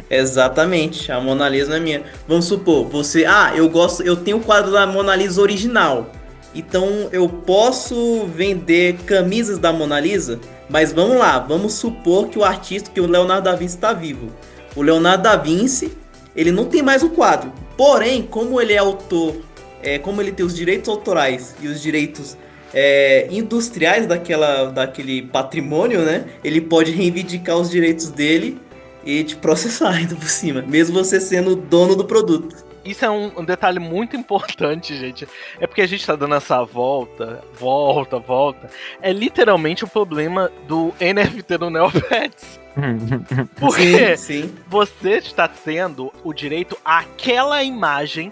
[0.09, 2.03] Exatamente, a Mona Lisa não é minha.
[2.27, 6.11] Vamos supor, você, ah, eu gosto, eu tenho o quadro da Mona Lisa original.
[6.53, 12.43] Então eu posso vender camisas da Mona Lisa, mas vamos lá, vamos supor que o
[12.43, 14.31] artista, que o Leonardo da Vinci está vivo.
[14.75, 15.97] O Leonardo da Vinci,
[16.37, 17.51] ele não tem mais o quadro.
[17.75, 19.35] Porém, como ele é autor,
[19.81, 22.37] é, como ele tem os direitos autorais e os direitos
[22.73, 26.25] é, industriais daquela, daquele patrimônio, né?
[26.43, 28.59] Ele pode reivindicar os direitos dele
[29.03, 32.66] e te processar ainda por cima, mesmo você sendo dono do produto.
[32.89, 35.27] Isso é um, um detalhe muito importante, gente.
[35.59, 38.69] É porque a gente tá dando essa volta, volta, volta.
[39.01, 42.59] É literalmente o problema do NFT do Neopets.
[43.59, 44.55] Porque sim.
[44.67, 48.31] você está tendo o direito àquela imagem,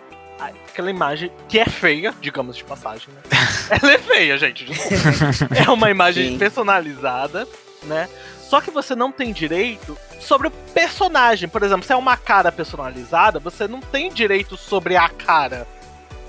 [0.69, 3.21] aquela imagem que é feia, digamos de passagem, né?
[3.81, 4.65] Ela é feia, gente.
[5.65, 6.37] É uma imagem Sim.
[6.37, 7.47] personalizada,
[7.83, 8.07] né?
[8.49, 11.49] Só que você não tem direito sobre o personagem.
[11.49, 15.67] Por exemplo, se é uma cara personalizada, você não tem direito sobre a cara.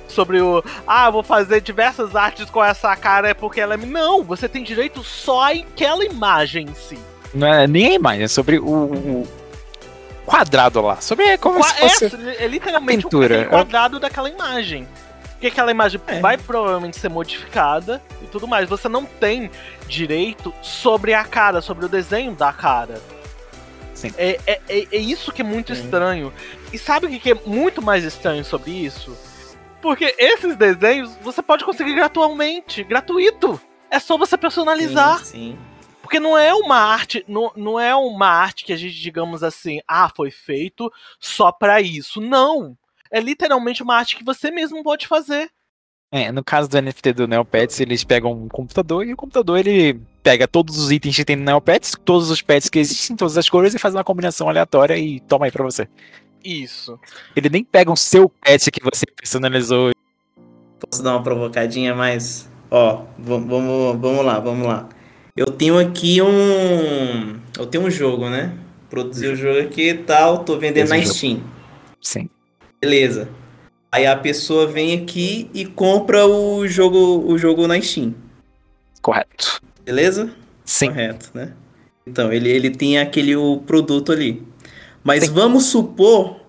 [0.09, 0.65] Sobre o.
[0.87, 3.77] Ah, vou fazer diversas artes com essa cara é porque ela é.
[3.77, 6.99] Não, você tem direito só àquela imagem em si.
[7.35, 9.29] Não é nem a imagem, é sobre o, o
[10.25, 11.01] quadrado lá.
[11.01, 12.05] Sobre como Qua- se fosse.
[12.39, 13.11] É, é literalmente o
[13.51, 14.89] quadrado daquela imagem.
[15.37, 16.19] Porque aquela imagem É.
[16.19, 18.69] vai provavelmente ser modificada e tudo mais.
[18.71, 19.51] Você não tem
[19.87, 23.01] direito sobre a cara, sobre o desenho da cara.
[23.95, 24.13] Sim.
[24.17, 25.85] É, é, é, é isso que é muito Sim.
[25.85, 26.33] estranho.
[26.73, 29.17] E sabe o que é muito mais estranho sobre isso?
[29.83, 33.61] Porque esses desenhos você pode conseguir gratuitamente, gratuito.
[33.91, 35.19] É só você personalizar.
[35.19, 35.59] Sim, sim.
[36.03, 39.81] Porque não é uma arte, não, não é uma arte que a gente, digamos assim,
[39.89, 42.21] ah, foi feito só pra isso.
[42.21, 42.77] Não.
[43.11, 45.51] É literalmente uma arte que você mesmo pode fazer.
[46.13, 50.01] É, no caso do NFT do Neopets, eles pegam um computador e o computador ele
[50.23, 53.49] pega todos os itens que tem no Neopets, todos os pets que existem, todas as
[53.49, 55.89] cores e faz uma combinação aleatória e toma aí pra você.
[56.45, 56.99] Isso.
[57.35, 59.91] Ele nem pega o seu pet que você personalizou.
[60.79, 62.49] Posso dar uma provocadinha mais?
[62.71, 64.89] Ó, vamos, vamos, vamos lá, vamos lá.
[65.37, 67.39] Eu tenho aqui um.
[67.59, 68.57] Eu tenho um jogo, né?
[68.89, 71.15] Produzi o jogo aqui e tal, tô vendendo Fez na um jogo.
[71.15, 71.41] Steam.
[72.01, 72.31] Sim.
[72.81, 73.29] Beleza.
[73.91, 78.15] Aí a pessoa vem aqui e compra o jogo, o jogo na Steam.
[79.01, 79.61] Correto.
[79.85, 80.31] Beleza?
[80.65, 80.89] Sim.
[80.89, 81.53] Correto, né?
[82.07, 84.47] Então, ele, ele tem aquele o produto ali.
[85.03, 85.33] Mas Sim.
[85.33, 86.41] vamos supor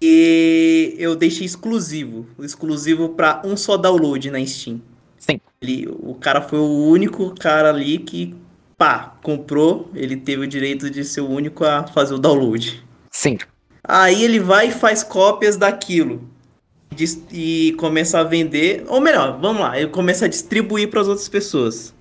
[0.00, 2.26] que eu deixei exclusivo.
[2.38, 4.80] Exclusivo para um só download na Steam.
[5.18, 5.40] Sim.
[5.60, 8.34] Ele, o cara foi o único cara ali que,
[8.76, 9.90] pá, comprou.
[9.94, 12.82] Ele teve o direito de ser o único a fazer o download.
[13.10, 13.38] Sim.
[13.84, 16.22] Aí ele vai e faz cópias daquilo.
[17.32, 18.84] E começa a vender.
[18.88, 19.78] Ou melhor, vamos lá.
[19.78, 21.94] Ele começa a distribuir para as outras pessoas.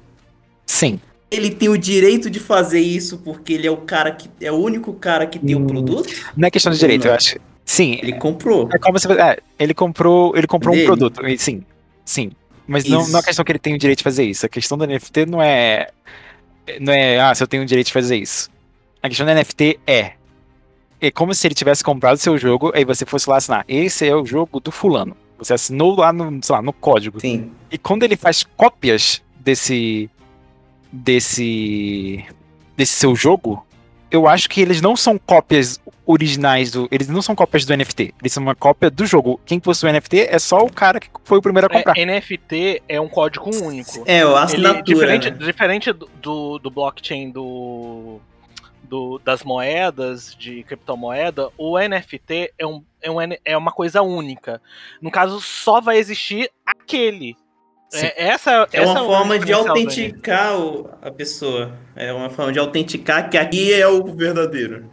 [0.66, 1.00] Sim.
[1.30, 4.56] Ele tem o direito de fazer isso porque ele é o cara que é o
[4.56, 5.68] único cara que tem o Hum.
[5.68, 6.14] produto.
[6.36, 7.12] Não é questão de direito, não?
[7.12, 7.36] eu acho.
[7.66, 8.00] Sim.
[8.02, 8.70] Ele comprou.
[8.74, 10.88] É como se é, ele comprou, ele comprou um Dele.
[10.88, 11.28] produto.
[11.28, 11.64] e Sim.
[12.06, 12.32] Sim.
[12.66, 14.46] Mas não, não é questão que ele tem o direito de fazer isso.
[14.46, 15.90] A questão do NFT não é.
[16.80, 18.50] Não é, ah, se eu tenho o direito de fazer isso.
[19.02, 20.14] A questão do NFT é.
[21.00, 23.64] É como se ele tivesse comprado seu jogo e você fosse lá assinar.
[23.68, 25.16] Esse é o jogo do fulano.
[25.38, 27.20] Você assinou lá no, sei lá, no código.
[27.20, 27.52] Sim.
[27.72, 30.10] E quando ele faz cópias desse.
[30.92, 32.26] desse.
[32.76, 33.66] desse seu jogo,
[34.10, 36.88] eu acho que eles não são cópias originais do.
[36.90, 38.16] Eles não são cópias do NFT.
[38.20, 39.40] Eles são uma cópia do jogo.
[39.46, 41.96] Quem possui o NFT é só o cara que foi o primeiro a comprar.
[41.96, 44.04] É, NFT é um código único.
[44.08, 44.84] É, a Ele- assinatura.
[44.84, 45.38] diferente né?
[45.38, 48.20] diferente do, do blockchain do,
[48.88, 54.62] do- das moedas, de criptomoeda, o NFT é, um, é, um, é uma coisa única.
[55.02, 57.36] No caso, só vai existir aquele.
[57.94, 61.74] É, essa, É essa uma o forma de autenticar o- a pessoa.
[61.96, 64.90] É uma forma de autenticar que aqui é o verdadeiro.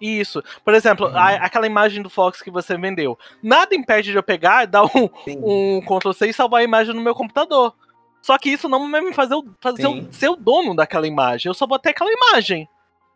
[0.00, 0.42] Isso.
[0.64, 1.16] Por exemplo, Uhum.
[1.16, 3.18] a- aquela imagem do Fox que você vendeu.
[3.42, 5.38] Nada impede de eu pegar, dar um, Sim.
[5.42, 7.74] um Ctrl C e salvar a imagem no meu computador.
[8.22, 11.48] Só que isso não vai me fazer, fazer ser o dono daquela imagem.
[11.48, 12.68] Eu só vou ter aquela imagem.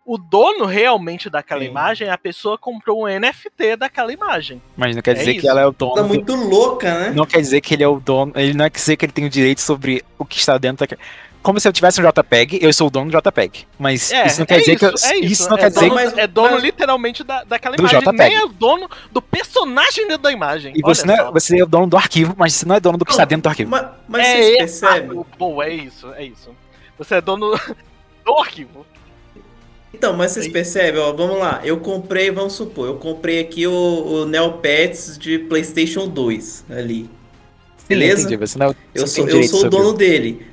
[0.05, 1.67] O dono realmente daquela Sim.
[1.69, 4.61] imagem é a pessoa que comprou um NFT daquela imagem.
[4.77, 5.49] Mas não quer É dizer que isso.
[5.49, 5.95] ela é o dono.
[5.95, 7.11] Tá do- muito louca, né?
[7.15, 8.33] Não quer dizer que ele é o dono.
[8.35, 11.01] Ele não quer dizer que ele tem o direito sobre o que está dentro daquele.
[11.43, 13.67] Como se eu tivesse um JPEG, eu sou o dono do JPEG.
[13.79, 15.49] Mas É, isso não é quer dizer que eu, isso, é isso.
[15.49, 18.01] não é quer dizer dono, Mas- é dono mas- literalmente da, daquela Do imagem.
[18.01, 18.19] JPEG.
[18.19, 20.73] Nem é dono do personagem dentro da imagem.
[20.77, 22.99] E você, não é, você é o dono do arquivo, mas você não é dono
[22.99, 23.71] do que está dentro do arquivo.
[23.71, 25.21] Mas, mas é, vocês é- percebem?
[25.21, 26.55] ah, pô, é isso, é isso.
[26.99, 27.53] Você é dono
[28.25, 28.85] do arquivo.
[30.01, 30.53] Então, mas vocês Sim.
[30.53, 31.61] percebem, ó, vamos lá.
[31.63, 37.03] Eu comprei, vamos supor, eu comprei aqui o, o Neopets de PlayStation 2 ali.
[37.03, 37.09] Sim,
[37.87, 38.23] beleza?
[38.23, 40.47] entendi, Você não, é Eu sou, eu sou o dono dele.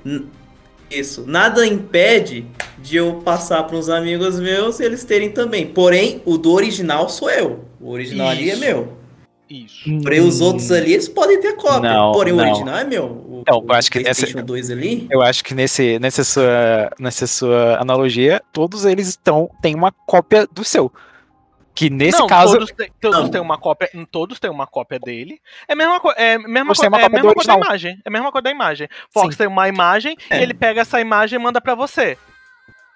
[0.92, 1.24] Isso.
[1.26, 2.46] Nada impede
[2.78, 5.66] de eu passar para uns amigos meus e eles terem também.
[5.66, 7.64] Porém, o do original sou eu.
[7.80, 8.60] O original ali é Isso.
[8.60, 8.97] meu.
[9.50, 9.84] Isso.
[10.04, 11.90] Porém, os outros ali, eles podem ter cópia.
[11.94, 12.44] Não, Porém, o não.
[12.46, 13.06] original é meu.
[13.06, 15.08] O, Então, eu o acho que PlayStation 2 ali.
[15.10, 20.46] Eu acho que nesse, nessa, sua, nessa sua analogia, todos eles estão têm uma cópia
[20.52, 20.92] do seu.
[21.74, 22.54] Que nesse não, caso.
[22.54, 23.30] todos, têm, todos Não.
[23.30, 25.40] têm uma cópia, todos têm uma cópia dele.
[25.68, 27.56] É a mesma, co é a mesma, co tem uma é cópia mesma coisa da
[27.56, 27.92] imagem.
[28.04, 28.90] É a mesma coisa da imagem.
[29.14, 29.38] Fox Sim.
[29.38, 30.40] tem uma imagem É.
[30.40, 32.18] e ele pega essa imagem e manda pra você.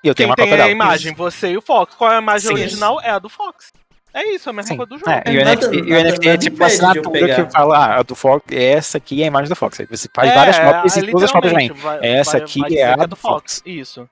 [0.04, 0.72] E eu tenho Quem uma tem cópia a dela.
[0.72, 1.14] imagem?
[1.14, 1.94] Você e o Fox.
[1.96, 2.54] Qual é a imagem Sim.
[2.56, 3.00] original?
[3.02, 3.72] É a do Fox.
[4.14, 4.78] É isso, é a mesma Sim.
[4.78, 5.10] coisa do jogo.
[5.12, 7.36] É, e o É, nada- NFT, e o nada- NFT é nada tipo eu assinatura
[7.46, 9.80] que fala, ah, a do Fox, essa aqui é a imagem do Fox.
[9.80, 11.72] Aí você faz É, várias cópias é, e todas as cópias vêm.
[12.02, 13.62] Essa vai- aqui vai é a que do Fox.
[13.66, 14.10] Isso.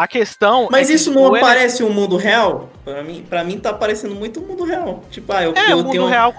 [0.00, 0.66] A questão.
[0.70, 2.70] Mas é que isso não o NFT parece um mundo real?
[2.82, 5.02] Pra mim, pra mim tá parecendo muito um mundo real.
[5.10, 6.06] Tipo, ah, eu, É, eu o mundo tenho.
[6.06, 6.34] real.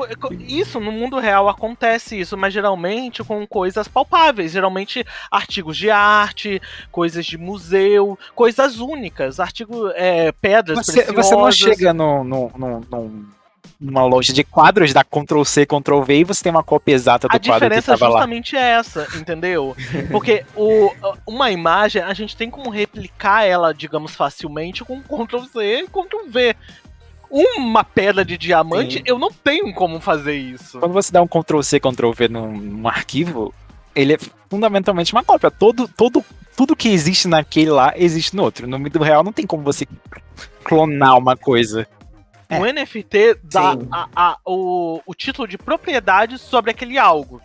[0.47, 4.51] Isso, no mundo real acontece isso, mas geralmente com coisas palpáveis.
[4.51, 6.59] Geralmente artigos de arte,
[6.91, 11.25] coisas de museu, coisas únicas, artigos, é, pedras Você, preciosas.
[11.27, 13.40] você não chega no, no, no- no-
[13.81, 17.27] numa loja de quadros, dá Ctrl C, Ctrl V e você tem uma cópia exata
[17.27, 18.19] do A quadro que diferença é tava lá.
[18.19, 19.75] justamente essa, entendeu?
[20.11, 20.93] Porque o,
[21.25, 26.29] uma imagem, a gente tem como replicar ela, digamos, facilmente com Ctrl C e Ctrl
[26.29, 26.55] V.
[27.29, 29.03] Uma pedra de diamante, Sim.
[29.05, 30.79] eu não tenho como fazer isso.
[30.79, 33.53] Quando você dá um Ctrl C, Ctrl V num, num arquivo,
[33.95, 34.17] ele é
[34.49, 35.49] fundamentalmente uma cópia.
[35.49, 36.23] Todo, todo,
[36.55, 38.67] tudo que existe naquele lá existe no outro.
[38.67, 39.87] No mundo real não tem como você
[40.63, 41.87] clonar uma coisa.
[42.51, 42.59] É.
[42.59, 47.41] O NFT dá a- a- o, o título de propriedade sobre aquele algo.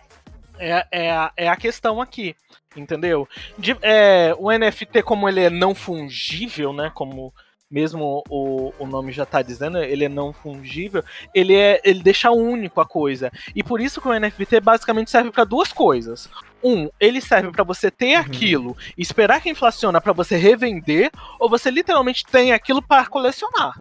[0.58, 2.34] É, é, a- é a questão aqui,
[2.74, 3.28] entendeu?
[3.58, 6.90] De- é, o NFT, como ele é não fungível, né?
[6.94, 7.32] Como
[7.70, 11.02] mesmo o, o nome já tá dizendo, ele é não fungível,
[11.34, 13.30] ele, é, ele deixa único a coisa.
[13.56, 16.28] E por isso que o NFT basicamente serve para duas coisas.
[16.62, 18.20] Um, ele serve para você ter Uhum.
[18.20, 23.80] aquilo e esperar que inflaciona para você revender, ou você literalmente tem aquilo para colecionar.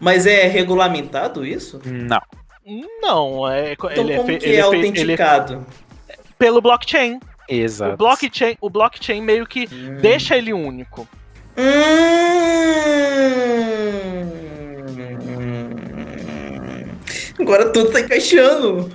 [0.00, 1.80] Mas é regulamentado isso?
[1.84, 2.20] Não.
[3.02, 5.66] Não, é, Então ele é, como fe- que ele é é é autenticado?
[6.38, 7.18] pelo blockchain.
[7.48, 7.94] Exato.
[7.94, 9.96] O blockchain, o blockchain meio que Hum.
[10.00, 11.06] deixa ele único.
[11.58, 11.60] Hum.
[17.38, 18.90] Agora tudo tá encaixando.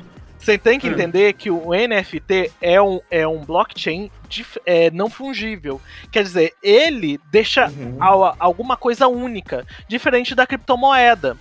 [0.46, 0.92] Você tem que Hum.
[0.94, 5.82] entender que o NFT é um, é um blockchain dif- é, não fungível.
[6.12, 7.98] Quer dizer, ele deixa Uhum.
[8.00, 11.36] al- alguma coisa única, diferente da criptomoeda.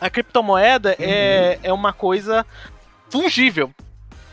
[0.00, 2.44] A criptomoeda é, é uma coisa
[3.08, 3.70] fungível.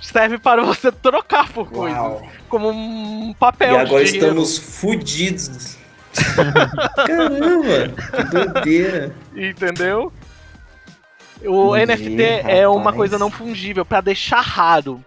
[0.01, 1.95] Serve para você trocar por coisas.
[1.99, 2.27] Uau.
[2.49, 4.25] Como um papel E agora dinheiro.
[4.25, 5.77] estamos fudidos.
[7.05, 9.15] Caramba, que doideira.
[9.35, 10.11] Entendeu?
[11.45, 15.03] O Entendi, NFT é uma coisa não fungível pra deixar raro.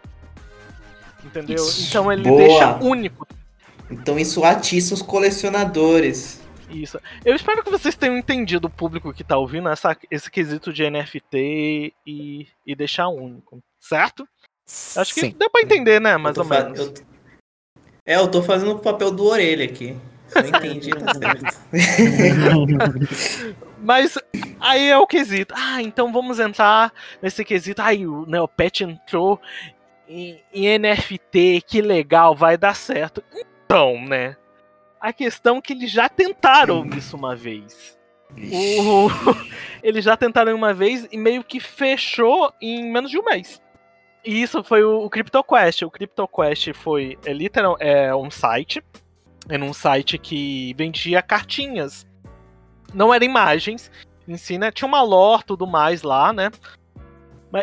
[1.24, 1.56] Entendeu?
[1.56, 1.88] Isso.
[1.88, 2.36] Então ele Boa.
[2.42, 3.26] deixa único
[3.90, 6.40] Então isso atiça os colecionadores.
[6.70, 6.98] isso.
[7.24, 10.88] Eu espero que vocês tenham entendido o público que tá ouvindo essa, esse quesito de
[10.88, 13.60] NFT e, e deixar único.
[13.78, 14.26] Certo?
[14.96, 15.34] Acho que Sim.
[15.38, 16.16] deu pra entender, né?
[16.16, 16.78] Mais ou menos.
[16.78, 16.94] eu-
[18.06, 19.96] É, eu tô fazendo o papel do orelha aqui.
[20.34, 21.60] Eu entendi, tá certo.
[23.78, 24.16] Mas
[24.60, 25.54] aí é o quesito.
[25.56, 27.82] Ah, então vamos entrar nesse quesito.
[27.82, 29.40] Ai, o Neopet entrou
[30.08, 33.22] em, em NFT, que legal, vai dar certo.
[33.34, 34.36] Então, né?
[35.00, 37.98] A questão é que eles já tentaram isso uma vez.
[38.36, 39.08] O-
[39.82, 43.60] eles já tentaram uma vez e meio que fechou em menos de um mês.
[44.24, 45.82] E isso foi o, o CryptoQuest.
[45.82, 48.80] O CryptoQuest foi é, literal, é um site.
[49.52, 52.06] Era um site que vendia cartinhas.
[52.94, 53.90] Não eram imagens
[54.26, 54.70] em si, né?
[54.70, 56.50] Tinha uma lore tudo mais lá, né?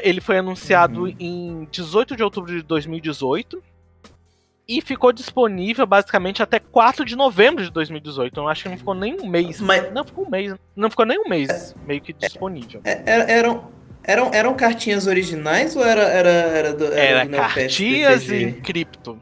[0.04, 1.16] Ele foi anunciado Uhum.
[1.20, 3.64] em 18 de outubro de 2018.
[4.68, 8.40] E ficou disponível basicamente até 4 de novembro de 2018.
[8.40, 9.60] Eu acho que não ficou nem um mês.
[9.60, 10.54] Mas Não ficou um mês.
[10.76, 12.82] Não ficou nem um mês meio que disponível.
[12.84, 13.72] é- era- eram,
[14.04, 19.20] eram, eram cartinhas originais ou era, era, era do, era Era cartinhas em cripto.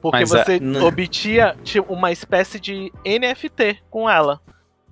[0.00, 0.84] Porque Mas, é, você não.
[0.86, 4.40] obtinha tipo, uma espécie de NFT com ela.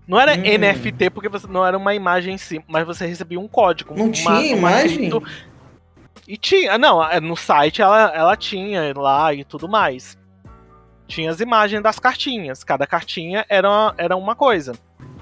[0.06, 0.42] Não era Hum.
[0.58, 3.94] NFT porque você não era uma imagem em si, mas você recebia um código.
[3.94, 5.10] Não uma, tinha uma imagem?
[5.10, 5.22] cripto.
[6.26, 10.16] E tinha, não, no site ela, ela tinha lá e tudo mais.
[11.06, 12.62] Tinha as imagens das cartinhas.
[12.62, 14.74] Cada cartinha era, era uma coisa.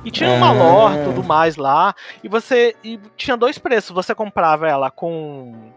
[0.04, 0.52] E tinha uma Ah.
[0.52, 1.94] lore, tudo mais lá.
[2.24, 2.74] E você.
[2.82, 3.90] E tinha dois preços.
[3.94, 5.70] Você comprava ela com.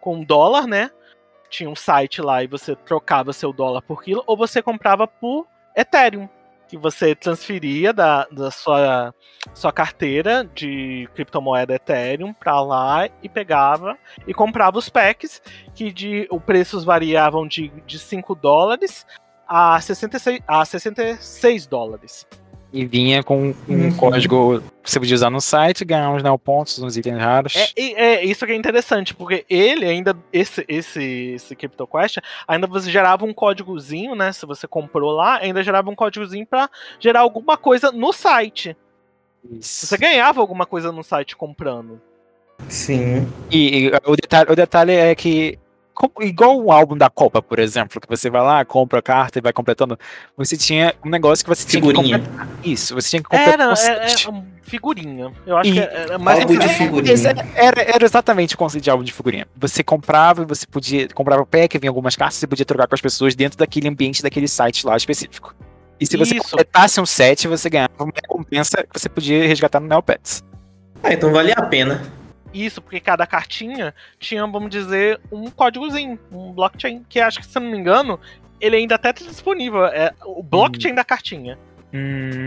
[0.00, 0.90] com dólar, né?
[1.52, 4.24] Tinha um site lá e você trocava seu dólar por quilo.
[4.26, 5.46] Ou você comprava por
[5.76, 6.26] Ethereum.
[6.66, 9.14] Que você transferia da, da sua,
[9.52, 15.42] sua carteira de criptomoeda Ethereum pra lá e pegava e comprava os packs,
[15.74, 19.06] que de, os preços variavam de, de 5 dólares
[19.46, 22.26] a 66, a 66 dólares.
[22.72, 23.96] E vinha com um Uhum.
[23.96, 27.54] código que você podia usar no site, ganhar uns neopontos, uns itens raros.
[27.54, 31.02] É, e- é isso que é interessante, porque ele ainda, esse, esse,
[31.34, 32.18] esse CryptoQuest,
[32.48, 34.32] ainda você gerava um códigozinho, né?
[34.32, 38.74] Se você comprou lá, ainda gerava um códigozinho pra gerar alguma coisa no site.
[39.50, 39.86] Isso.
[39.86, 42.00] Você ganhava alguma coisa no site comprando.
[42.68, 43.30] Sim.
[43.50, 45.58] E, e o, detalhe, o detalhe é que
[46.20, 49.42] igual o álbum da Copa, por exemplo, que você vai lá, compra a carta e
[49.42, 49.98] vai completando.
[50.36, 52.02] Você tinha um negócio que você Figurinha.
[52.04, 52.48] tinha que completar.
[52.64, 53.54] Isso, você tinha que completar.
[53.54, 54.26] Era, um é, set.
[54.26, 55.32] é, um figurinha.
[55.46, 57.14] Eu acho E que era mais álbum de figurinha.
[57.54, 59.46] Era, era exatamente o conceito de álbum de figurinha.
[59.56, 63.00] Você comprava, você podia comprava o pack, vinha algumas cartas, você podia trocar com as
[63.00, 65.54] pessoas dentro daquele ambiente daquele site lá específico.
[66.00, 66.50] E se você Isso.
[66.50, 70.42] completasse um set, você ganhava uma recompensa que você podia resgatar no Neopets.
[71.02, 72.02] Ah, então vale a pena.
[72.52, 77.56] Isso, porque cada cartinha tinha, vamos dizer, um códigozinho, um blockchain, que acho que, se
[77.56, 78.18] eu não me engano,
[78.60, 79.84] ele ainda até tá disponível.
[79.86, 81.58] É o blockchain da cartinha.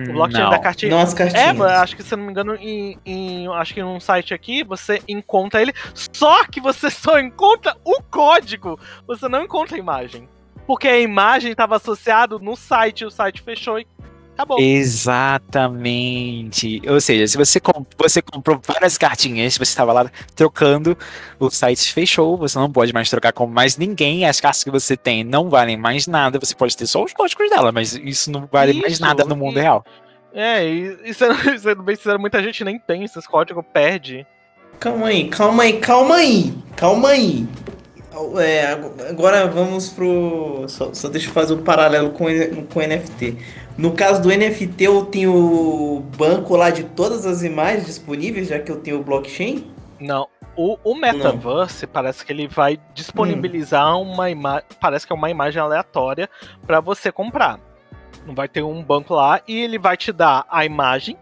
[0.09, 0.49] O blockchain não.
[0.49, 0.91] da cartinha.
[0.91, 1.55] Não as É, cartinhas.
[1.57, 4.63] mas acho que se eu não me engano, em, em- acho que num site aqui
[4.63, 10.27] você encontra ele, só que você só encontra o código, você não encontra a imagem.
[10.65, 13.85] Porque a imagem estava associada no site, o site fechou e
[14.35, 14.59] acabou.
[14.59, 16.81] Exatamente.
[16.87, 20.97] Ou seja, se você, comp- você comprou várias cartinhas, você estava lá trocando,
[21.39, 24.95] o site fechou, você não pode mais trocar com mais ninguém, as cartas que você
[24.95, 28.47] tem não valem mais nada, você pode ter só os códigos dela, mas isso não
[28.51, 29.83] vale mais Isso, nada no mundo e- real.
[30.33, 34.27] É, e, e sendo, sendo bem sincero, muita gente nem tem esses códigos, perde.
[34.79, 37.47] Calma aí, calma aí, calma aí, calma aí.
[38.39, 38.71] É,
[39.09, 40.65] agora vamos pro.
[40.67, 43.37] Só, só deixa eu fazer um paralelo com, o- com NFT.
[43.77, 48.59] No caso do NFT, eu tenho o banco lá de todas as imagens disponíveis, já
[48.59, 49.69] que eu tenho o blockchain.
[49.99, 50.27] Não.
[50.57, 54.63] O, o Metaverse parece que ele vai disponibilizar uma imagem.
[54.79, 56.29] Parece que é uma imagem aleatória
[56.65, 57.59] para você comprar.
[58.25, 61.17] Não vai ter um banco lá e ele vai te dar a imagem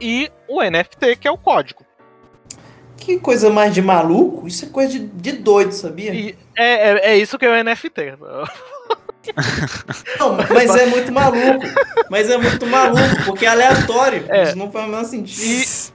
[0.00, 1.84] e o NFT, que é o código.
[3.00, 4.46] Que coisa mais de maluco?
[4.46, 6.12] Isso é coisa de, de doido, sabia?
[6.14, 8.14] E é, é, é isso que é o NFT.
[10.18, 11.64] Não, mas é muito maluco.
[12.10, 14.24] Mas é muito maluco, porque é aleatório.
[14.28, 14.44] É.
[14.44, 15.42] Isso não faz o menor sentido.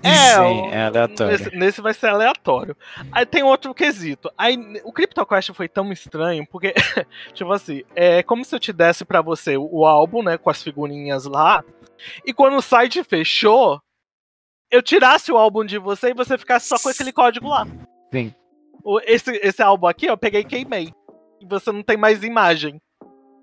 [0.04, 1.32] É, Sim, o- é aleatório.
[1.38, 2.78] Nesse, nesse vai ser aleatório.
[3.12, 4.32] Aí tem outro quesito.
[4.38, 6.74] Aí o CryptoQuest foi tão estranho, porque,
[7.34, 10.50] tipo assim, é como se eu te desse pra você o, o álbum, né, com
[10.50, 11.64] as figurinhas lá,
[12.26, 13.82] e quando o site fechou,
[14.76, 17.66] eu tirasse o álbum de você e você ficasse só com aquele código lá.
[18.14, 18.34] Sim.
[18.84, 20.94] O- Esse, esse álbum aqui, eu peguei e queimei.
[21.42, 22.80] E você não tem mais imagem.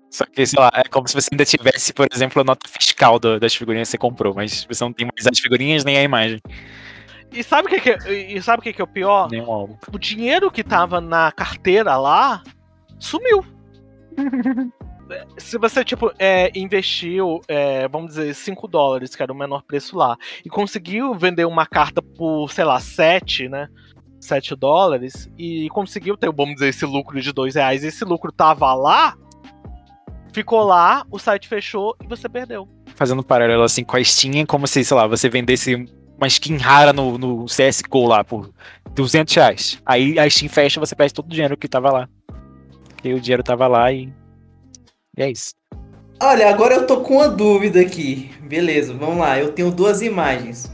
[0.09, 3.17] Só que, sei lá, é como se você ainda tivesse, por exemplo, a nota fiscal
[3.17, 6.03] do- das figurinhas que você comprou, mas você não tem mais as figurinhas nem a
[6.03, 6.39] imagem,
[7.31, 9.27] E sabe o que, que, é- e sabe o que, que é o pior?
[9.31, 9.75] nem o álbum.
[9.91, 12.43] o dinheiro que tava na carteira lá
[12.99, 13.43] sumiu.
[15.37, 19.97] Se você, tipo, é, investiu, é, vamos dizer, 5 dólares, que era o menor preço
[19.97, 23.67] lá, e conseguiu vender uma carta por, sei lá, 7, né?
[24.19, 28.31] 7 dólares, e conseguiu ter, vamos dizer, esse lucro de 2 reais, e esse lucro
[28.31, 29.15] tava lá,
[30.33, 32.67] ficou lá, o site fechou e você perdeu.
[32.95, 35.75] Fazendo um paralelo assim com a Steam, é como se, sei lá, você vendesse
[36.17, 38.51] uma skin rara no, no CSGO lá por
[38.93, 39.81] 200 reais.
[39.85, 42.09] Aí a Steam fecha você perde todo o dinheiro que tava lá.
[43.03, 44.11] E o dinheiro tava lá e.
[45.17, 45.51] E é isso.
[46.21, 48.31] Olha, agora eu tô com uma dúvida aqui.
[48.41, 49.37] Beleza, vamos lá.
[49.39, 50.71] Eu tenho duas imagens.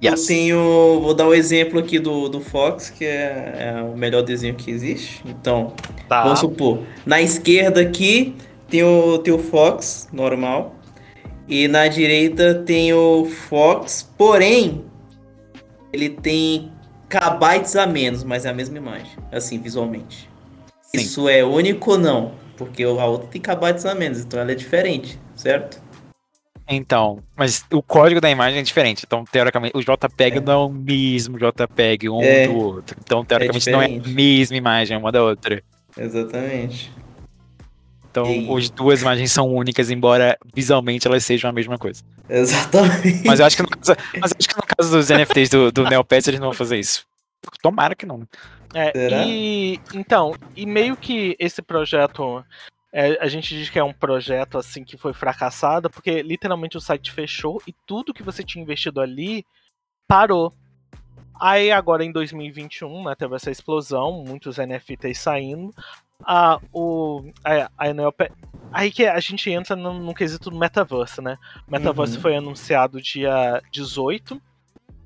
[0.00, 0.26] Eu Yes.
[0.26, 1.00] tenho.
[1.00, 4.70] Vou dar o exemplo aqui do, do Fox, que é, é o melhor desenho que
[4.70, 5.22] existe.
[5.26, 5.72] Então,
[6.08, 6.22] Tá?
[6.24, 6.80] vamos supor.
[7.06, 8.34] Na esquerda aqui
[8.68, 10.74] tem o, tem o Fox normal.
[11.48, 14.84] E na direita tem o Fox, porém,
[15.92, 16.70] ele tem
[17.08, 20.30] kbytes a menos, mas é a mesma imagem, assim, visualmente.
[20.80, 20.98] Sim.
[21.02, 22.32] Isso é único ou não?
[22.56, 25.80] Porque a outra tem kbytes a menos, então ela é diferente, certo?
[26.68, 29.04] Então, mas o código da imagem é diferente.
[29.06, 30.40] Então, teoricamente, o JPEG É.
[30.40, 32.46] não é o mesmo JPEG um É.
[32.46, 32.96] do outro.
[33.04, 35.62] Então, teoricamente, não é a mesma imagem uma da outra.
[35.98, 36.90] Exatamente.
[38.10, 42.02] Então, E- as duas imagens são únicas, embora visualmente elas sejam a mesma coisa.
[42.28, 43.22] Exatamente.
[43.26, 45.72] Mas eu acho que no caso, mas eu acho que no caso dos NFTs do,
[45.72, 47.04] do Neopets, eles não vão fazer isso.
[47.62, 48.22] Tomara que não.
[48.74, 49.24] É, Será?
[49.26, 52.44] e então, e meio que esse projeto,
[52.92, 56.80] é, a gente diz que é um projeto assim que foi fracassado, porque literalmente o
[56.80, 59.44] site fechou e tudo que você tinha investido ali
[60.08, 60.54] parou.
[61.40, 65.74] Aí agora em 2021, né, teve essa explosão, muitos NFTs saindo.
[66.24, 68.30] A, o, a, a NLP
[68.72, 71.36] aí que a gente entra no, no quesito do metaverse, né?
[71.68, 72.22] O metaverse Uhum.
[72.22, 74.40] foi anunciado dia 18,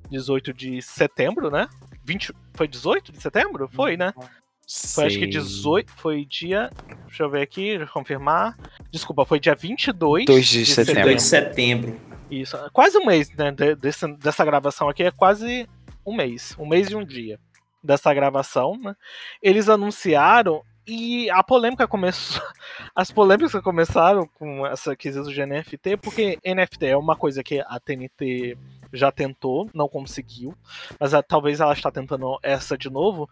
[0.09, 1.67] 18 de setembro, né?
[2.07, 3.67] 20, foi 18 de setembro?
[3.67, 4.13] Foi, né?
[4.15, 5.27] Foi acho que Sei.
[5.27, 6.69] 18, foi dia,
[7.05, 8.57] deixa eu ver aqui, deixa eu confirmar.
[8.91, 11.03] Desculpa, foi dia 22 2 de setembro.
[11.03, 11.99] 2 de setembro.
[12.29, 15.67] Isso, quase um mês, né, de- desse- dessa gravação aqui é quase
[16.05, 17.39] um mês, um mês e um dia
[17.83, 18.93] dessa gravação, né?
[19.41, 22.41] Eles anunciaram e a polêmica começou,
[22.95, 27.79] as polêmicas começaram com essa quesito de NFT, porque NFT é uma coisa que a
[27.79, 28.57] TNT
[28.93, 30.53] já tentou, não conseguiu,
[30.99, 33.29] mas ah, talvez ela está tentando essa de novo.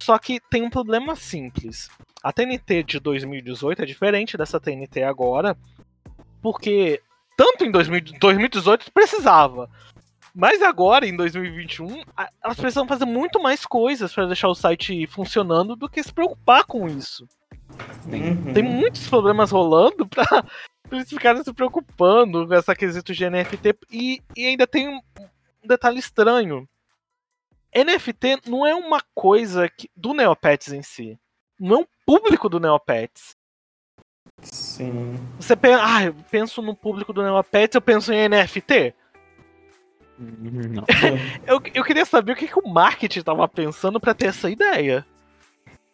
[0.00, 1.88] Só que tem um problema simples.
[2.22, 5.56] A TNT de 2018 é diferente dessa TNT agora,
[6.40, 7.02] porque
[7.36, 9.68] tanto em 2018 precisava,
[10.34, 12.02] mas agora, em 2021,
[12.44, 16.64] elas precisam fazer muito mais coisas para deixar o site funcionando do que se preocupar
[16.64, 17.26] com isso.
[18.06, 18.52] Uhum.
[18.52, 20.44] Tem muitos problemas rolando para
[20.94, 23.76] eles ficarem se preocupando com essa quesito de NFT.
[23.90, 25.00] E, e ainda tem um,
[25.62, 26.68] um detalhe estranho.
[27.74, 31.18] NFT não é uma coisa que, do Neopets em si.
[31.58, 33.36] Não é um público do Neopets.
[34.40, 35.16] Sim.
[35.38, 38.94] Você pensa, ah, eu penso no público do Neopets, eu penso em NFT.
[40.18, 40.84] Não.
[41.46, 45.06] eu, eu queria saber o que, que o marketing estava pensando para ter essa ideia.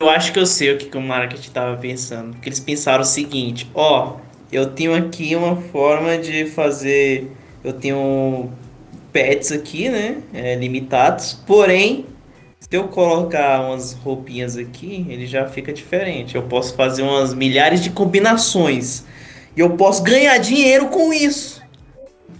[0.00, 2.32] Eu acho que eu sei o que, que o marketing estava pensando.
[2.32, 4.18] Porque eles pensaram o seguinte: ó,
[4.56, 7.30] eu tenho aqui uma forma de fazer.
[7.62, 8.50] Eu tenho
[9.12, 10.18] pets aqui, né?
[10.32, 11.34] É, limitados.
[11.46, 12.06] Porém,
[12.60, 16.34] se eu colocar umas roupinhas aqui, ele já fica diferente.
[16.34, 19.04] Eu posso fazer umas milhares de combinações.
[19.56, 21.62] E eu posso ganhar dinheiro com isso.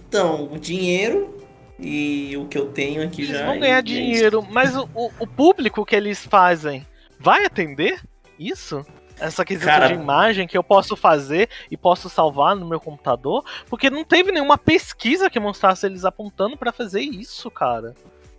[0.07, 1.35] Então, o dinheiro
[1.79, 3.37] e o que eu tenho aqui eles já.
[3.37, 6.85] Eles vão ganhar é dinheiro, mas o, o público que eles fazem
[7.19, 8.01] vai atender
[8.39, 8.85] isso?
[9.19, 9.87] Essa questão Cara...
[9.87, 13.43] de imagem que eu posso fazer e posso salvar no meu computador?
[13.69, 17.95] Porque não teve nenhuma pesquisa que mostrasse eles apontando para fazer isso, cara.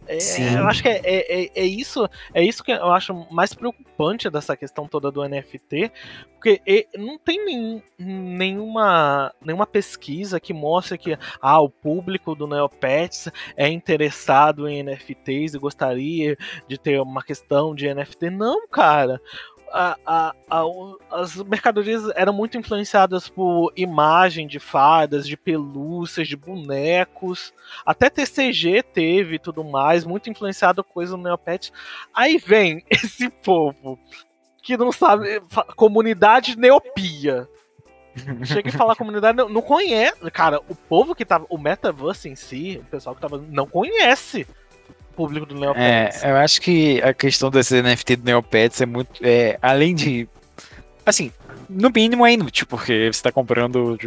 [0.08, 0.18] É,
[0.56, 4.30] eu acho que é, é, é, é, isso é isso que eu acho mais preocupante
[4.30, 5.90] dessa questão toda do NFT,
[6.34, 13.28] porque não tem nem, nenhuma, nenhuma pesquisa que mostre que ah, o público do Neopets
[13.56, 16.36] é interessado em NFTs e gostaria
[16.68, 18.30] de ter uma questão de NFT.
[18.30, 19.20] Não, cara
[19.72, 20.62] a, a, a,
[21.10, 27.52] as mercadorias eram muito influenciadas por imagem de fadas, de pelúcias, de bonecos.
[27.84, 31.72] Até TCG teve tudo mais, muito influenciado coisa no Neopet.
[32.14, 33.98] Aí vem esse povo
[34.62, 35.40] que não sabe.
[35.76, 37.48] Comunidade Neopia.
[38.44, 40.30] Chega e fala comunidade, não, não conhece.
[40.30, 41.46] Cara, o povo que tava.
[41.50, 43.38] O Metaverse em si, o pessoal que tava.
[43.38, 44.46] Não conhece
[45.16, 46.22] público do Neopets.
[46.22, 49.20] É, eu acho que a questão desse NFT do Neopets é muito.
[49.22, 50.28] É, além de.
[51.04, 51.32] Assim,
[51.68, 53.98] no mínimo é inútil, porque você está comprando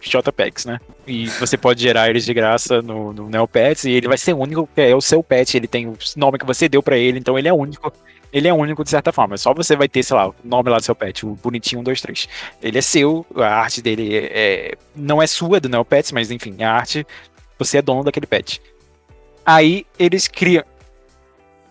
[0.00, 0.80] JPEGs, né?
[1.06, 4.68] E você pode gerar eles de graça no, no Neopets e ele vai ser único,
[4.76, 7.48] é o seu pet, ele tem o nome que você deu para ele, então ele
[7.48, 7.92] é único.
[8.30, 9.38] Ele é único de certa forma.
[9.38, 12.28] Só você vai ter, sei lá, o nome lá do seu pet, o bonitinho 123.
[12.62, 16.62] Ele é seu, a arte dele é, é, não é sua, do Neopets, mas enfim,
[16.62, 17.06] a arte,
[17.58, 18.60] você é dono daquele pet.
[19.48, 20.62] Aí eles criam.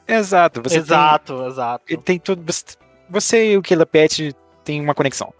[0.07, 1.83] Exato, você exato, tem, exato.
[1.87, 2.43] Ele tem tudo.
[3.07, 5.31] Você e o Killer Pet tem uma conexão.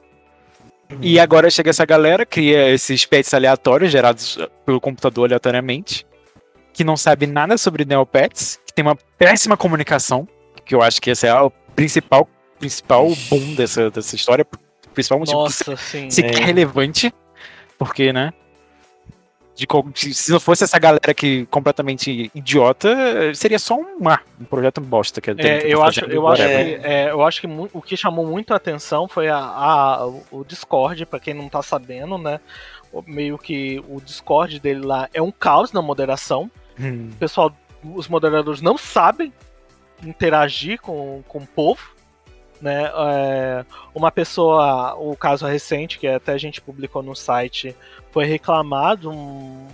[0.91, 0.99] Uhum.
[1.01, 6.05] E agora chega essa galera, cria esses pets aleatórios gerados pelo computador aleatoriamente,
[6.73, 10.27] que não sabe nada sobre Neopets, que tem uma péssima comunicação,
[10.63, 12.29] que eu acho que esse é o principal,
[12.59, 14.45] principal boom dessa, dessa história,
[14.93, 16.29] principal motivo Nossa, que sim, se é.
[16.29, 17.11] relevante,
[17.79, 18.31] porque, né?
[19.57, 23.97] De se não fosse essa galera que completamente idiota, seria só um,
[24.39, 27.81] um projeto bosta que é, eu acho, eu acho que é, eu acho que o
[27.81, 32.17] que chamou muito a atenção foi a, a o Discord, para quem não tá sabendo,
[32.17, 32.39] né?
[33.05, 36.49] Meio que o Discord dele lá é um caos na moderação.
[36.79, 37.09] Hum.
[37.13, 37.51] O pessoal,
[37.83, 39.33] os moderadores não sabem
[40.03, 41.96] interagir com, com o povo
[42.61, 42.91] né?
[42.93, 47.75] É, uma pessoa, o caso recente que até a gente publicou no site,
[48.11, 49.67] foi reclamado um,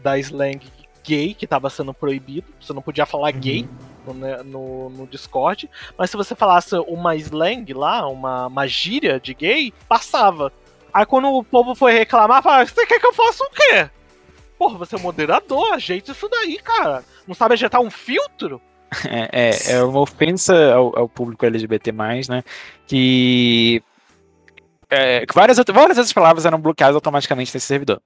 [0.00, 0.60] da slang
[1.02, 2.46] gay que estava sendo proibido.
[2.60, 3.40] Você não podia falar uhum.
[3.40, 3.68] gay
[4.06, 9.20] no, né, no, no, Discord, mas se você falasse uma slang lá, uma, uma gíria
[9.20, 10.52] de gay, passava.
[10.92, 13.90] Aí quando o povo foi reclamar, falava, você quer que eu faça o quê?
[14.58, 17.04] Porra, você é moderador, ajeita isso daí, cara.
[17.26, 18.60] Não sabe ajeitar um filtro?
[19.08, 22.42] É, é, é uma ofensa ao, ao, público LGBT, né?
[22.86, 23.82] Que.
[24.90, 28.02] É, várias, várias outras palavras eram bloqueadas automaticamente nesse servidor.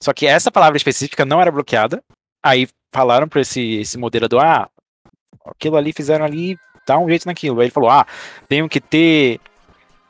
[0.00, 2.02] Só que essa palavra específica não era bloqueada.
[2.42, 4.68] Aí falaram para esse, esse moderador: ah,
[5.46, 7.60] aquilo ali fizeram ali, dá um jeito naquilo.
[7.60, 8.06] Aí ele falou: ah,
[8.48, 9.40] tenho que ter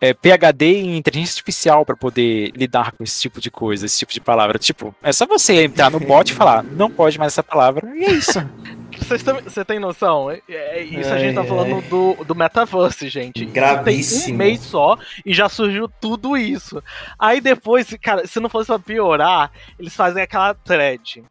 [0.00, 4.12] é, PHD em inteligência artificial para poder lidar com esse tipo de coisa, esse tipo
[4.12, 4.58] de palavra.
[4.58, 8.04] Tipo, é só você entrar no bot e falar, não pode mais essa palavra, e
[8.04, 8.38] é isso.
[9.16, 10.30] Você tem noção?
[10.30, 13.44] É, é, isso é, a gente tá falando do, do metaverse, gente.
[13.44, 14.24] Gravíssimo.
[14.24, 16.82] Tem um mês só e já surgiu tudo isso.
[17.18, 21.24] Aí depois, cara, se não fosse pra piorar, eles fazem aquela thread.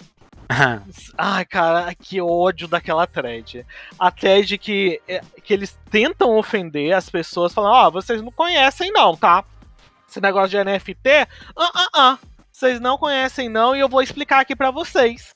[1.17, 3.65] Ai, cara, que ódio daquela thread.
[3.99, 8.31] A thread que, é, que eles tentam ofender as pessoas, falando: Ó, oh, vocês não
[8.31, 9.43] conhecem, não, tá?
[10.09, 11.09] Esse negócio de NFT,
[11.55, 12.17] ah, ah, ah.
[12.51, 15.35] Vocês não conhecem, não, e eu vou explicar aqui para vocês.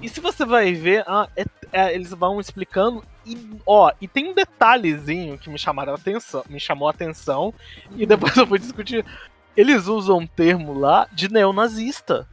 [0.00, 3.02] E se você vai ver, ah, é- é, eles vão explicando.
[3.24, 3.36] E,
[3.66, 7.52] ó, e tem um detalhezinho que me chamaram a atenção, me chamou a atenção,
[7.96, 9.04] e depois eu fui discutir.
[9.56, 12.28] Eles usam um termo lá de neonazista.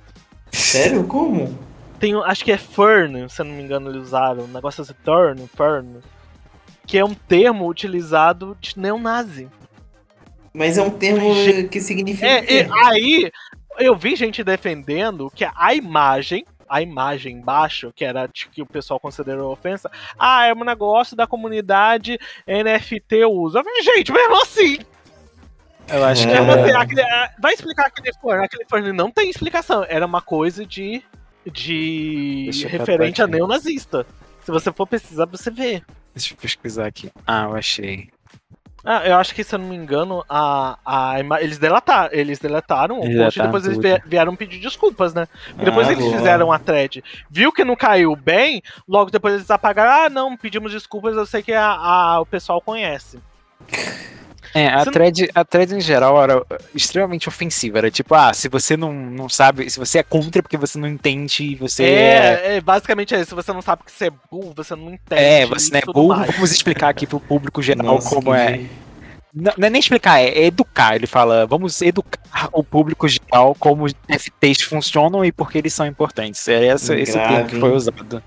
[0.52, 1.06] Sério?
[1.06, 1.58] Como?
[2.00, 4.44] Tem, acho que é Fern, se eu não me engano, eles usaram.
[4.44, 6.00] Um negócio assim, Turn, Fern.
[6.86, 9.48] Que é um termo utilizado de neonazi.
[10.54, 12.28] Mas é um termo Gente, que significa.
[12.28, 13.32] É, e aí
[13.80, 19.00] eu vi gente defendendo que a imagem, a imagem embaixo, que era que o pessoal
[19.00, 23.60] considerou ofensa, ah, é um negócio da comunidade NFT usa.
[23.60, 24.78] Eu falei, gente, mesmo assim,
[25.90, 26.40] Eu acho que É.
[26.40, 26.62] mesmo é.
[26.64, 28.42] assim, aquele- ah, vai explicar aquele forno.
[28.44, 29.86] Aquele forno não tem explicação.
[29.90, 31.04] Era uma coisa de.
[31.52, 34.06] de Deixa referente a neonazista.
[34.46, 35.82] Se você for pesquisar, você vê.
[36.16, 37.12] Deixa eu pesquisar aqui.
[37.28, 38.10] Ah, eu achei.
[38.86, 43.00] Ah, eu acho que, se eu não me engano, a, a, eles, delataram, eles deletaram
[43.00, 43.88] o Eles post e depois eles tudo.
[43.88, 45.26] vie- vieram pedir desculpas, né?
[45.58, 46.18] E depois Ah, eles boa.
[46.18, 47.02] fizeram a thread.
[47.30, 50.06] Viu que não caiu bem, logo depois eles apagaram.
[50.06, 53.20] Ah, não, pedimos desculpas, eu sei que a, a- o pessoal conhece.
[54.54, 56.46] É, a Você não- thread, a thread em geral era
[56.76, 57.80] extremamente ofensiva.
[57.80, 60.88] Era tipo, ah, se você não, não sabe, se você é contra porque você não
[60.88, 61.88] entende, você é.
[61.88, 63.30] É, é, basicamente é isso.
[63.30, 65.22] Se você não sabe que você é burro, você não entende.
[65.22, 66.32] É, você não é tudo burro, mais.
[66.32, 68.62] vamos explicar aqui pro público geral Nossa, como é.
[69.36, 70.96] Não, não é nem explicar, é, é educar.
[70.96, 72.20] Ele fala, vamos educar
[72.52, 76.48] o público geral como os NFTs funcionam e por que eles são importantes.
[76.48, 78.22] É essa, esse termo que foi usado.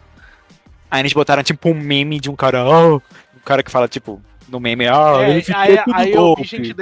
[0.91, 3.01] Aí eles botaram tipo um meme de um cara, ah, um
[3.45, 6.13] cara que fala tipo, no meme, ah, É, NFT aí- é tudo aí eu vi
[6.17, 6.45] golpe.
[6.45, 6.75] gente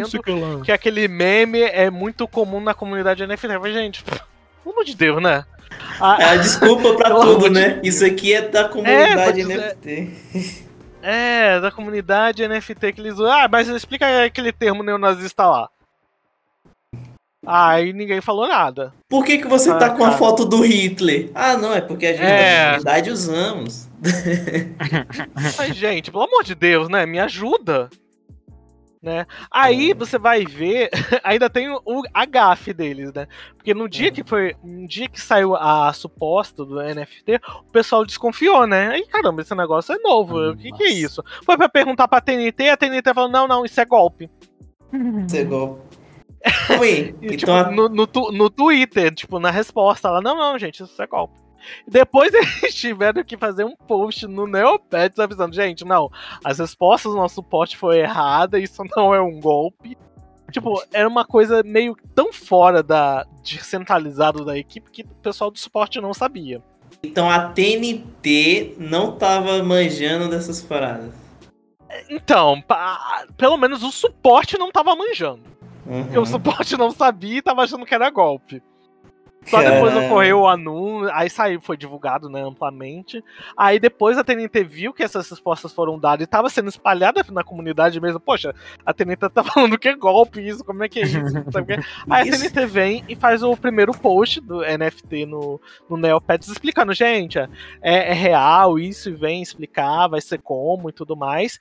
[0.00, 3.58] não sei o que, que aquele meme é muito comum na comunidade NFT.
[3.58, 4.20] Mas, gente, pelo
[4.72, 5.44] amor de Deus, né?
[6.00, 7.70] A- É a desculpa pra tudo, né?
[7.82, 7.96] Deus.
[7.96, 10.10] Isso aqui é da comunidade pode NFT.
[11.02, 13.30] É, da comunidade NFT que eles usam.
[13.30, 15.68] Ah, mas explica aquele termo neonazista lá.
[17.46, 18.92] Aí ninguém falou nada.
[19.08, 20.18] Por que, que você Ah, tá com a cara.
[20.18, 21.30] foto do Hitler?
[21.32, 22.58] Ah, não, é porque a gente É.
[22.58, 23.85] da comunidade usamos.
[25.58, 27.06] Mas, gente, pelo amor de Deus, né?
[27.06, 27.88] Me ajuda.
[29.02, 29.24] Né?
[29.52, 30.90] Aí você vai ver,
[31.22, 33.28] ainda tem o, a gafe deles, né?
[33.56, 38.04] Porque no dia que foi, no dia que saiu a suposta do NFT, o pessoal
[38.04, 38.88] desconfiou, né?
[38.88, 41.22] Aí, caramba, esse negócio é novo, o que, que é isso?
[41.44, 44.28] Foi pra perguntar pra TNT, a TNT falou, não, não, isso é golpe.
[45.28, 45.78] Você igual.
[46.66, 47.14] Calma aí.
[47.22, 50.82] E, tipo, Então, a- no, no, no Twitter, tipo, na resposta, ela, não, não, gente,
[50.82, 51.38] isso é golpe.
[51.86, 56.10] Depois eles tiveram que fazer um post no Neopets avisando, gente, não,
[56.44, 59.96] as respostas do nosso post foi errada, isso não é um golpe.
[60.50, 65.58] Tipo, era uma coisa meio tão fora da descentralizado da equipe que o pessoal do
[65.58, 66.62] suporte não sabia.
[67.02, 71.12] então a TNT não tava manjando dessas paradas.
[72.08, 72.62] Então,
[73.36, 75.42] pelo menos o suporte não tava manjando.
[75.86, 76.22] Uhum.
[76.22, 78.62] O suporte não sabia e tava achando que era golpe.
[79.46, 80.06] Só depois Caralho.
[80.06, 83.22] ocorreu o anúncio, aí saiu, foi divulgado, né, amplamente.
[83.56, 87.44] Aí depois a TNT viu que essas respostas foram dadas e tava sendo espalhada na
[87.44, 88.18] comunidade mesmo.
[88.18, 91.18] Poxa, a TNT tá falando que é golpe isso, como é que é isso?
[92.10, 92.42] Aí a Isso.
[92.42, 97.48] TNT vem e faz o primeiro post do NFT no, no Neopets explicando, gente, é,
[97.82, 101.58] é real isso, e vem explicar, vai ser como e tudo mais.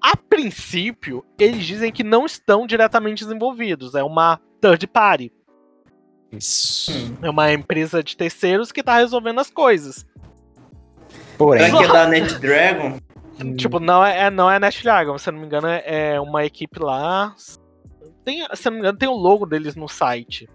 [0.00, 5.32] A princípio, eles dizem que não estão diretamente envolvidos, é uma third party.
[6.32, 6.90] Isso.
[7.22, 10.04] É uma empresa de terceiros que tá resolvendo as coisas.
[11.38, 12.98] Porém, Será que é da NetDragon?
[13.58, 15.82] Tipo, não é, é- não é Nest Dragon, se eu não me engano, é,
[16.14, 17.34] é uma equipe lá.
[18.24, 20.48] Tem, se eu não me engano, tem o logo deles no site.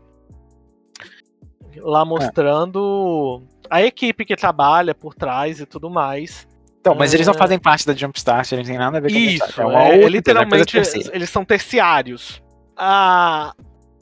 [1.76, 6.48] Lá mostrando a equipe que trabalha por trás e tudo mais.
[6.80, 7.38] então, mas eles não É.
[7.38, 9.70] fazem parte da Jumpstart, eles não têm nada a ver com a Isso, Jumpstart.
[9.76, 10.78] é, coisa, literalmente
[11.12, 12.42] eles são terciários.
[12.78, 13.54] Ah,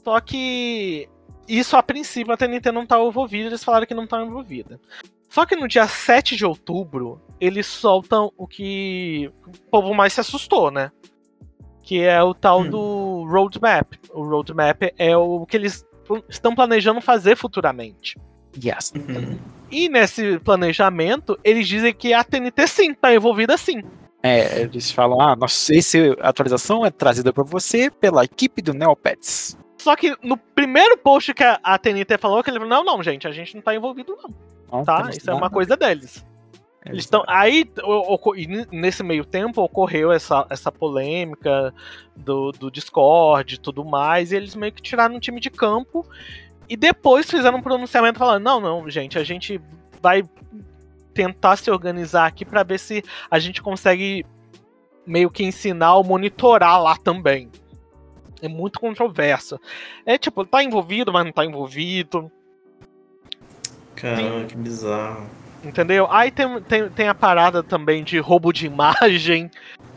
[0.04, 1.08] só que
[1.48, 4.80] isso a princípio a TNT não tá envolvida, eles falaram que não tá envolvida.
[5.28, 10.20] Só que no dia 7 de outubro, eles soltam o que o povo mais se
[10.20, 10.90] assustou, né?
[11.82, 12.70] Que é o tal Hum.
[12.70, 13.94] do roadmap.
[14.12, 15.86] O roadmap é o que eles
[16.28, 18.16] estão planejando fazer futuramente.
[18.62, 18.92] Yes.
[18.96, 19.38] Uhum.
[19.70, 23.82] E nesse planejamento, eles dizem que a TNT sim tá envolvida sim.
[24.22, 29.56] É, eles falam, ah, nossa, essa atualização é trazida pra você pela equipe do Neopets.
[29.78, 33.02] Só que no primeiro post que a, a TNT falou, que ele falou, não, não,
[33.02, 34.34] gente, a gente não tá envolvido não,
[34.78, 34.96] Não tá?
[35.18, 36.24] Isso é uma coisa deles.
[36.84, 37.22] Eles Eles estão.
[37.26, 41.72] Aí, o- e nesse meio tempo, ocorreu essa, essa polêmica
[42.16, 46.04] do, do Discord e tudo mais, e eles meio que tiraram um time de campo
[46.68, 49.60] e depois fizeram um pronunciamento falando: não, não, gente, a gente
[50.00, 50.22] vai
[51.14, 54.24] tentar se organizar aqui pra ver se a gente consegue
[55.06, 57.50] meio que ensinar ou monitorar lá também.
[58.40, 59.60] É muito controverso.
[60.06, 62.30] É tipo, tá envolvido, mas não tá envolvido.
[63.96, 65.26] Caramba, que bizarro.
[65.64, 66.06] Entendeu?
[66.10, 69.50] Aí tem, tem, tem a parada também de roubo de imagem.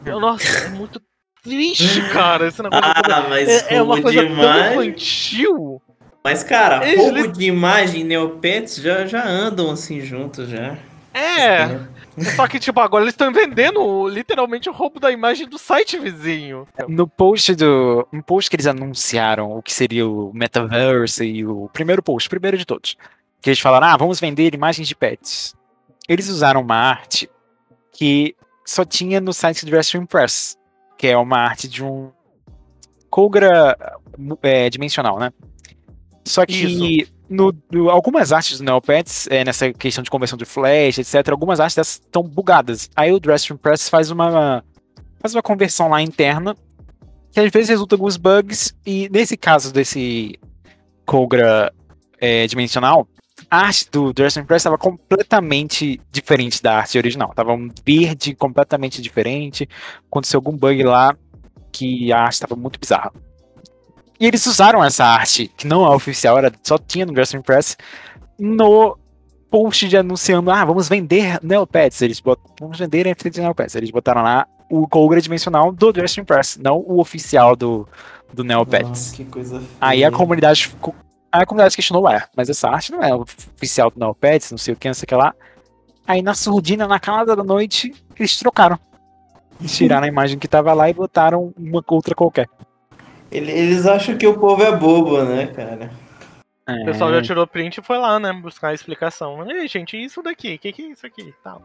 [0.05, 0.99] Eu, nossa, é muito
[1.43, 2.47] triste, cara.
[2.47, 4.71] Esse negócio Ah, mas é, é uma coisa de tão imagem.
[4.89, 5.81] infantil.
[6.23, 10.77] Mas, cara, Eles roubo de imagem e Neopets já, já andam assim juntos já.
[11.13, 11.79] É.
[12.35, 16.67] Só que, tipo, agora eles estão vendendo literalmente o roubo da imagem do site vizinho.
[16.87, 18.07] No post do.
[18.11, 22.29] Um post que eles anunciaram o que seria o Metaverse e o primeiro post, o
[22.29, 22.95] primeiro de todos.
[23.41, 25.55] Que eles falaram, ah, vamos vender imagens de pets.
[26.07, 27.29] Eles usaram uma arte
[27.91, 30.57] que só tinha no site do Wrestling Press,
[30.97, 32.11] que é uma arte de um
[33.09, 33.77] Kogra
[34.41, 35.31] é, dimensional, né?
[36.23, 40.99] Só que no, no- algumas artes do Neopets, é, nessa questão de conversão de flash,
[40.99, 42.89] etc., algumas artes dessas estão bugadas.
[42.95, 44.63] Aí o Wrestling Press faz uma,
[45.19, 46.55] faz uma conversão lá interna,
[47.31, 50.37] que às vezes resulta em alguns bugs, e nesse caso desse
[51.05, 51.73] Kogra
[52.19, 53.07] é, dimensional,
[53.49, 57.33] a arte do Wrestling Press estava completamente diferente da arte original.
[57.33, 59.67] Tava um verde completamente diferente.
[60.07, 61.15] Aconteceu algum bug lá
[61.71, 63.11] que a arte estava muito bizarra.
[64.21, 67.75] E eles usaram essa arte, que não é oficial, era, só tinha no Wrestling Press,
[68.37, 68.95] no
[69.49, 72.03] post de anunciando, ah, vamos vender Neopets.
[72.03, 73.73] Eles botam, vamos vender NFT de Neopets.
[73.73, 77.89] Eles botaram lá o Kogra dimensional do Wrestling Press, não o oficial do,
[78.31, 79.11] do Neopets.
[79.11, 79.71] Ah, que coisa feia.
[79.81, 80.93] Aí a comunidade ficou.
[81.31, 84.75] Aí a comunidade questionou, ué, mas essa arte não é oficial do Neopets, não sei
[84.75, 85.33] o que, não sei o que lá.
[86.05, 88.77] Aí na surdina, na calada da noite, eles trocaram.
[89.65, 92.47] Tiraram a imagem que tava lá e botaram uma outra qualquer.
[93.31, 95.89] Ele- Eles acham que o povo é bobo, né, cara?
[96.67, 98.31] O pessoal já tirou print e foi lá, né?
[98.33, 99.49] Buscar a explicação.
[99.49, 100.55] Ei, gente, e isso daqui?
[100.55, 101.33] O que, que é isso aqui?
[101.43, 101.61] Tal.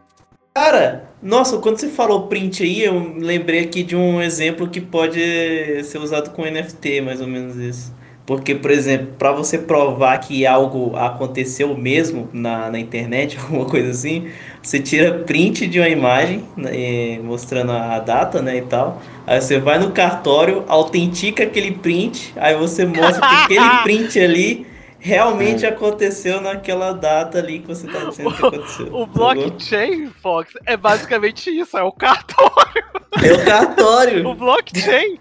[0.53, 5.83] Cara, nossa, quando você falou print aí, eu lembrei aqui de um exemplo que pode
[5.83, 7.93] ser usado com NFT, mais ou menos isso.
[8.27, 13.89] Porque, por exemplo, para você provar que algo aconteceu mesmo na, na internet, alguma coisa
[13.89, 14.29] assim,
[14.61, 19.01] você tira print de uma imagem né, e mostrando a data, né, e tal.
[19.25, 24.67] Aí você vai no cartório, autentica aquele print, aí você mostra que aquele print ali
[24.99, 28.87] realmente aconteceu naquela data ali que você tá dizendo que aconteceu.
[28.87, 29.07] O Sacou?
[29.07, 32.83] blockchain, Fox, é basicamente isso, é o cartório.
[33.23, 34.27] É o cartório.
[34.27, 35.17] O blockchain.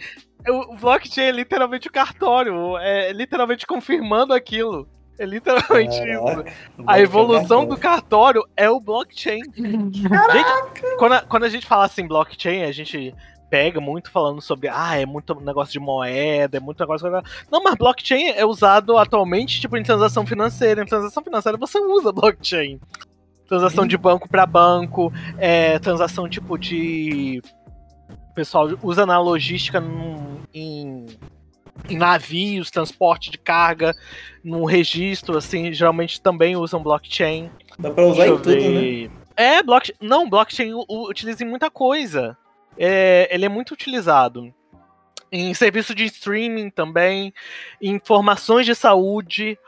[0.49, 2.77] O blockchain é literalmente o cartório.
[2.79, 4.89] É literalmente confirmando aquilo.
[5.19, 6.23] É literalmente isso.
[6.23, 6.53] Caraca,
[6.87, 9.41] A evolução do cartório é o blockchain.
[9.55, 10.03] Gente,
[10.99, 13.15] quando a, quando a gente fala assim blockchain, a gente
[13.49, 17.09] pega muito falando sobre, ah, é muito negócio de moeda, é muito negócio.
[17.51, 20.83] Não, mas blockchain é usado atualmente, tipo, em transação financeira.
[20.83, 22.79] Em transação financeira você usa blockchain.
[23.49, 27.41] Transação de banco para banco, é, transação tipo de.
[28.31, 31.07] O pessoal usa na logística num- em,
[31.89, 33.95] em navios, transporte de carga,
[34.43, 37.51] num registro, assim, geralmente também usam blockchain.
[37.79, 39.11] Dá pra usar em tudo, né?
[39.37, 39.97] É, blockchain.
[40.01, 42.37] Não, blockchain utiliza em muita coisa.
[42.79, 44.53] É, ele é muito utilizado.
[45.31, 47.35] Em serviço de streaming também,
[47.81, 49.59] em informações de saúde.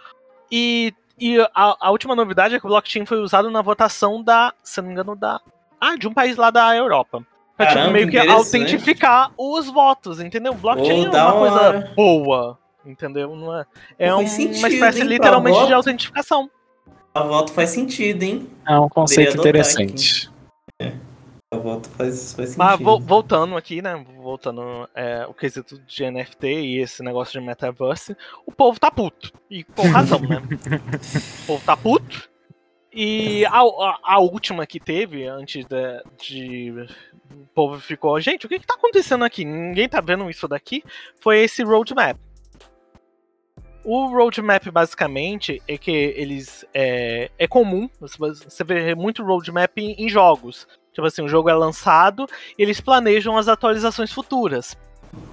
[0.51, 4.55] E, e a, a última novidade é que o blockchain foi usado na votação da.
[4.62, 5.41] Se não me engano, da.
[5.81, 7.24] Ah, de um país lá da Europa.
[7.59, 10.54] Pra tipo, Caramba, meio que autentificar os votos, entendeu?
[10.54, 11.92] Blockchain Pô, é uma coisa hora.
[11.94, 12.59] boa.
[12.86, 13.34] Entendeu?
[13.36, 13.66] Não é,
[13.98, 15.74] é Faz um- sentido, uma espécie hein, literalmente de voto.
[15.74, 16.50] autentificação.
[17.12, 18.48] A voto faz sentido, hein?
[18.66, 20.30] É um conceito interessante.
[21.50, 22.59] A voto faz, faz sentido.
[22.59, 24.02] Mas vo- voltando aqui, né?
[24.22, 29.32] Voltando é, o quesito de NFT e esse negócio de metaverse, o povo tá puto.
[29.50, 30.40] E com razão, né?
[31.44, 32.28] o povo tá puto.
[32.93, 36.86] E a, a- a última que teve, antes de, de-
[37.30, 39.45] O povo ficou, gente, o que, que tá acontecendo aqui?
[39.45, 40.82] Ninguém tá vendo isso daqui.
[41.20, 42.16] Foi esse roadmap.
[43.84, 46.64] O roadmap, basicamente, é que eles.
[46.74, 50.66] É, é comum, você- vê muito roadmap em, em jogos.
[50.93, 52.26] Tipo assim, o jogo é lançado
[52.59, 54.76] e eles planejam as atualizações futuras.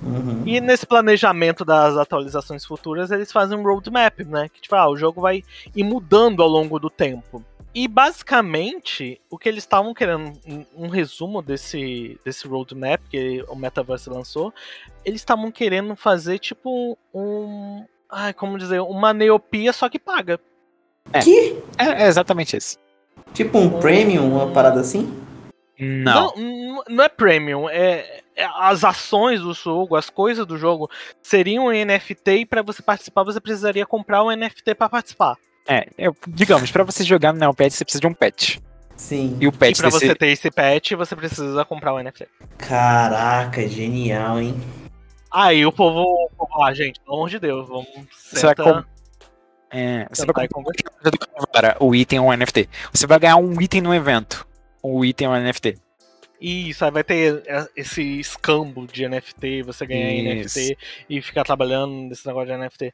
[0.03, 0.43] Uhum.
[0.45, 4.49] E nesse planejamento das atualizações futuras, eles fazem um roadmap, né?
[4.49, 5.43] Que tipo, ah, o jogo vai
[5.76, 7.43] ir mudando ao longo do tempo.
[7.73, 13.55] E basicamente, o que eles estavam querendo, um, um resumo desse, desse roadmap que o
[13.55, 14.53] Metaverse lançou,
[15.03, 17.84] eles estavam querendo fazer tipo um.
[18.09, 20.39] Ai, como dizer, uma neopia só que paga.
[21.21, 21.57] Que?
[21.78, 22.78] É, é exatamente isso.
[23.34, 25.24] Tipo um premium, uma parada assim?
[25.80, 26.34] Não.
[26.36, 30.89] Não, não é premium, é, é as ações do jogo, as coisas do jogo
[31.21, 35.36] seriam em NFT e para você participar você precisaria comprar um NFT para participar.
[35.67, 38.61] É, eu- digamos, pra você jogar no Neopet, você precisa de um pet.
[38.95, 39.38] Sim.
[39.41, 40.07] E o E pet para desse...
[40.07, 42.28] você ter esse pet, você precisa comprar um NFT.
[42.57, 44.55] Caraca, genial, hein?
[45.32, 48.86] Aí o povo, o povo, ah, gente, pelo amor de Deus, vamos Você vai senta-
[49.71, 52.69] É, você vai e comprar o item ou um NFT.
[52.93, 54.45] Você vai ganhar um item no evento.
[54.88, 55.77] O item ou um NFT.
[56.41, 60.59] Isso, aí vai ter é, esse escambo de NFT, você ganhar Isso.
[60.59, 60.77] NFT
[61.09, 62.93] e ficar trabalhando nesse negócio de NFT.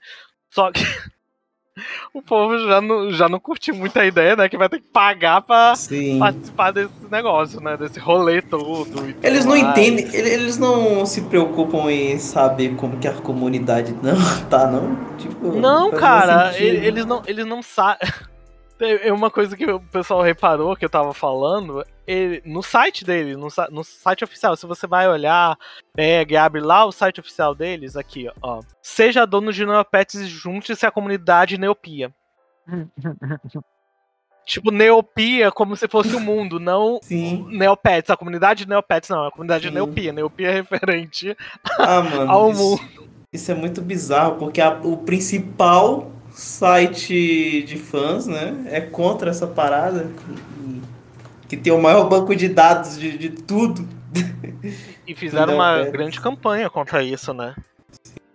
[0.50, 0.82] Só que
[2.14, 4.48] o povo já não, já não curte muito a ideia, né?
[4.48, 6.20] Que vai ter que pagar pra Sim.
[6.20, 7.76] participar desse negócio, né?
[7.78, 9.14] Desse rolê todo.
[9.24, 9.64] Eles não mais.
[9.78, 14.16] entendem, ele- eles não se preocupam em saber como que a comunidade não
[14.50, 15.16] tá, não?
[15.18, 16.86] Tipo, Não, cara, sentido.
[16.86, 18.08] eles não, eles não sabem.
[18.82, 23.36] Tem uma coisa que o pessoal reparou que eu tava falando, ele- no site dele,
[23.36, 25.56] no, no site oficial, se você vai olhar,
[25.94, 28.60] pega e abre lá o site oficial deles, aqui, ó.
[28.82, 32.12] Seja dono de Neopets e junte-se à comunidade Neopia.
[34.44, 37.46] Tipo, Neopia como se fosse o mundo, não Sim.
[37.52, 38.10] Neopets.
[38.10, 39.74] A comunidade Neopets não, a comunidade Sim.
[39.74, 40.12] Neopia.
[40.12, 41.38] Neopia é referente
[41.78, 42.32] Ah, mano.
[42.32, 43.10] ao isso, mundo.
[43.32, 46.12] isso é muito bizarro, porque a- o principal
[46.42, 50.10] site de fãs, né, é contra essa parada.
[51.48, 53.88] Que tem o maior banco de dados de, de tudo.
[55.08, 55.92] E fizeram uma Neopets.
[55.94, 57.56] grande campanha contra isso, né?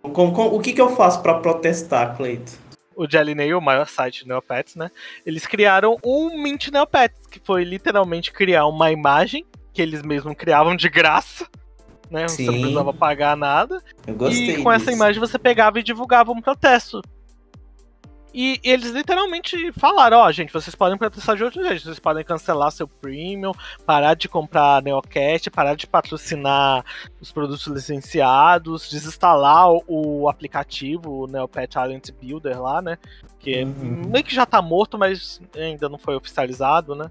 [0.02, 2.52] Com- com- o que, que eu faço pra protestar, Cleito?
[2.94, 4.90] o Jelly Nail, o maior site de Neopets, né?
[5.26, 9.44] Eles criaram um Mint Neopets, que foi literalmente criar uma imagem
[9.74, 11.46] que eles mesmos criavam de graça,
[12.10, 12.26] né?
[12.26, 13.82] Você não precisava pagar nada.
[14.06, 14.96] Eu gostei e com essa disso.
[14.96, 17.02] imagem você pegava e divulgava um protesto.
[18.38, 22.70] E eles literalmente falaram, ó, gente, vocês podem protestar de outro jeito, vocês podem cancelar
[22.70, 23.52] seu premium,
[23.86, 26.84] parar de comprar Neocast, parar de patrocinar
[27.18, 32.98] os produtos licenciados, desinstalar o, o aplicativo, o Neopet Talent Builder lá, né?
[33.38, 34.02] Que Uhum.
[34.10, 37.10] meio que já tá morto, mas ainda não foi oficializado, né?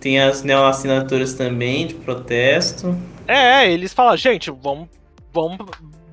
[0.00, 2.98] Tem as neoassinaturas também de protesto.
[3.28, 4.88] É, eles falam, gente, vamos,
[5.32, 5.58] vamos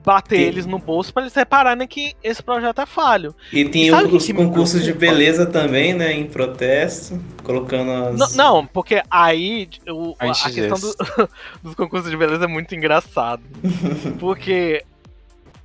[0.07, 3.35] bater Tem- eles no bolso pra eles repararem que esse projeto é falho.
[3.51, 6.13] E tem E os concursos de beleza também, né?
[6.13, 7.19] Em protesto.
[7.43, 8.35] Colocando as.
[8.37, 11.29] Não, não, porque aí o- a Antes questão do-
[11.61, 13.43] dos concursos de beleza é muito engraçado.
[14.17, 14.81] porque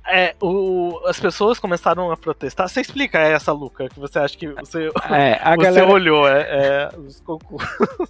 [0.05, 2.67] é, o- as pessoas começaram a protestar.
[2.67, 6.41] Você explica essa, Luca, que você acha que você, É, a você galera, olhou, é,
[6.41, 7.69] é, os concursos.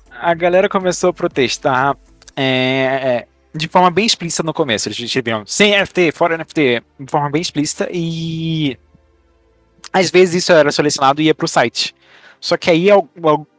[0.09, 1.95] a galera começou a protestar
[2.36, 4.88] é, é, de forma bem explícita no começo.
[4.88, 8.78] Eles escreviam sem NFT, fora NFT, de forma bem explícita e
[9.91, 11.95] às vezes isso era selecionado e ia pro site.
[12.39, 12.91] Só que aí, em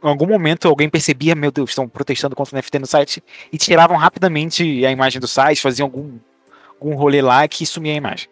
[0.02, 3.96] algum momento, alguém percebia, meu Deus, estão protestando contra o NFT no site, e tiravam
[3.96, 6.18] rapidamente a imagem do site, faziam algum,
[6.78, 8.28] algum rolê lá que sumia a imagem.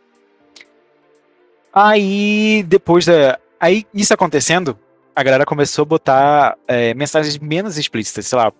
[1.72, 3.38] Aí, depois da.
[3.58, 4.78] Aí, isso acontecendo,
[5.16, 8.52] a galera começou a botar é, mensagens menos explícitas, sei lá,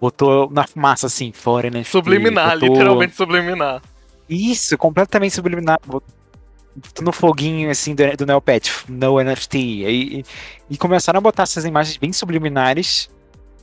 [0.00, 1.90] botou na fumaça assim, fora NFT.
[1.90, 3.82] Subliminar, botou- literalmente subliminar.
[4.28, 5.78] Isso, completamente subliminar.
[5.86, 6.02] botou
[7.02, 9.58] no foguinho assim do, do Neopet, no NFT.
[9.58, 10.24] E,
[10.70, 13.08] e começaram a botar essas imagens bem subliminares.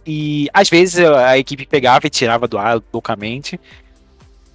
[0.06, 3.60] E às vezes a equipe pegava e tirava do ar loucamente.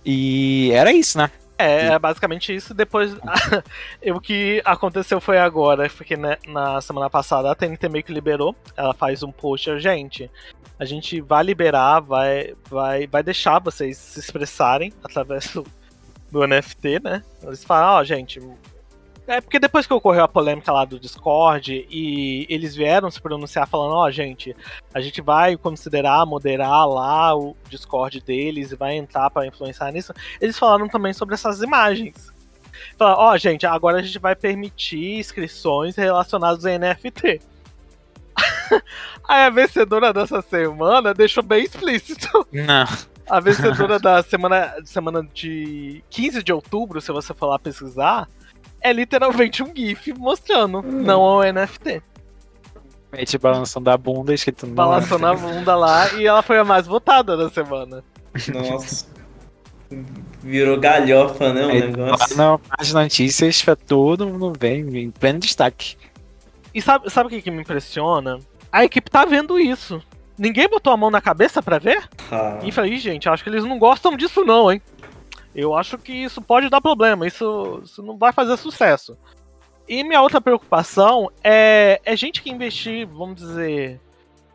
[0.05, 1.31] E era isso, né?
[1.59, 2.73] É, é basicamente isso.
[2.73, 3.15] Depois,
[4.15, 8.55] o que aconteceu foi agora, porque né, na semana passada a TNT meio que liberou.
[8.77, 10.31] Ela faz um post, gente.
[10.79, 15.67] A gente vai liberar, vai, vai, vai deixar vocês se expressarem através do,
[16.31, 17.25] do NFT, né?
[17.43, 18.41] Eles falam, ó, gente.
[19.29, 23.69] É porque depois que ocorreu a polêmica lá do Discord e eles vieram se pronunciar
[23.69, 24.57] falando, ó, gente,
[24.95, 30.15] a gente vai considerar moderar lá o Discord deles e vai entrar pra influenciar nisso
[30.41, 32.33] eles falaram também sobre essas imagens.
[32.97, 37.43] Falaram, ó, gente, agora a gente vai permitir inscrições relacionadas a NFT.
[39.29, 42.47] Aí a vencedora dessa semana deixou bem explícito.
[42.51, 42.87] Não.
[43.29, 48.27] A vencedora da semana, semana de 15 de outubro, se você for lá pesquisar,
[48.81, 52.03] é literalmente um GIF mostrando, não o NFT.
[53.13, 54.75] Mete balançando a bunda, escrito no.
[54.75, 58.05] Balançando a bunda lá e ela foi a mais votada da semana.
[58.53, 59.07] Nossa.
[60.43, 61.65] Virou galhofa, né?
[61.65, 62.37] O negócio.
[62.37, 65.97] Não, as notícias pra todo mundo ver em pleno destaque.
[66.75, 68.39] E sabe, sabe o que, que me impressiona?
[68.71, 70.03] A equipe tá vendo isso.
[70.37, 72.07] Ninguém botou a mão na cabeça pra ver?
[72.31, 74.81] Ah, E falei, "Ih, gente, acho que eles não gostam disso não, hein?
[75.55, 79.17] Eu acho que isso pode dar problema, isso, isso não vai fazer sucesso.
[79.89, 84.01] E minha outra preocupação é, é gente que investir, vamos dizer,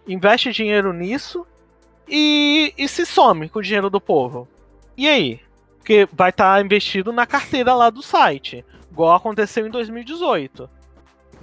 [0.08, 1.46] investe dinheiro nisso
[2.08, 4.48] e, e se some com o dinheiro do povo.
[4.96, 5.40] E aí?
[5.80, 10.70] Porque vai estar investido na carteira lá do site, igual aconteceu em 2018.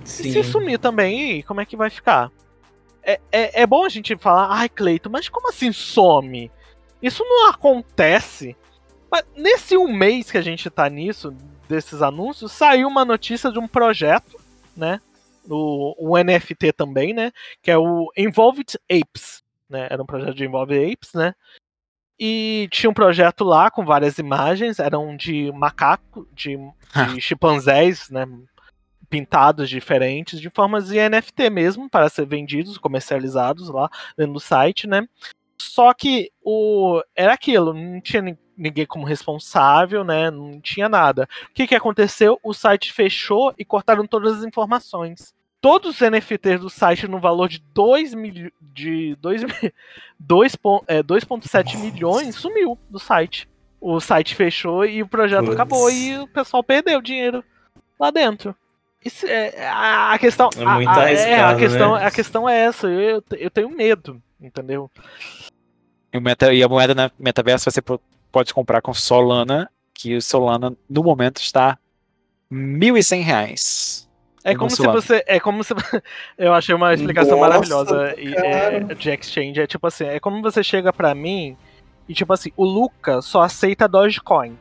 [0.03, 0.33] E sim.
[0.33, 2.31] se sumir também, e como é que vai ficar?
[3.03, 6.51] É, é, é bom a gente falar, ai, Cleito, mas como assim some?
[7.03, 8.57] Isso não acontece.
[9.11, 11.35] Mas nesse um mês que a gente tá nisso,
[11.69, 14.39] desses anúncios, saiu uma notícia de um projeto,
[14.77, 15.01] né?
[15.49, 17.33] o, o NFT também, né?
[17.63, 19.89] Que é o Involved Apes, né?
[19.91, 21.35] Era um projeto de Involved Apes, né?
[22.19, 26.57] E tinha um projeto lá com várias imagens, eram de macaco, de,
[27.15, 28.27] de chimpanzés, né?
[29.09, 34.87] Pintados diferentes, de formas de NFT mesmo, para ser vendidos, comercializados lá dentro do site,
[34.87, 35.09] né?
[35.61, 38.23] Só que o era aquilo, não tinha
[38.57, 40.31] ninguém como responsável, né?
[40.31, 41.29] Não tinha nada.
[41.51, 42.41] O que, que aconteceu?
[42.43, 45.35] O site fechou e cortaram todas as informações.
[45.61, 50.55] Todos os NFTs do site no valor de 2 mil, de 2,7
[50.89, 53.47] é, milhões sumiu do site.
[53.79, 55.55] O site fechou e o projeto Puts.
[55.55, 57.45] acabou e o pessoal perdeu dinheiro
[57.99, 58.57] lá dentro.
[59.05, 60.49] Isso é, a, a questão.
[60.57, 62.07] É muito a, a, é, a questão, né?
[62.07, 62.87] a questão é essa.
[62.87, 64.91] Eu, eu tenho medo, entendeu?
[66.13, 67.81] E, meta, e a moeda na metaverso você
[68.33, 71.79] pode comprar com Solana, que o Solana no momento está
[72.51, 74.09] R$ 1.100.
[74.43, 75.23] É como se você.
[75.27, 75.75] É como se.
[76.39, 79.61] Eu achei uma explicação Nossa, maravilhosa e, é, de exchange.
[79.61, 81.57] É tipo assim, é como você chega para mim
[82.09, 84.59] e tipo assim, o Luca só aceita Dogecoin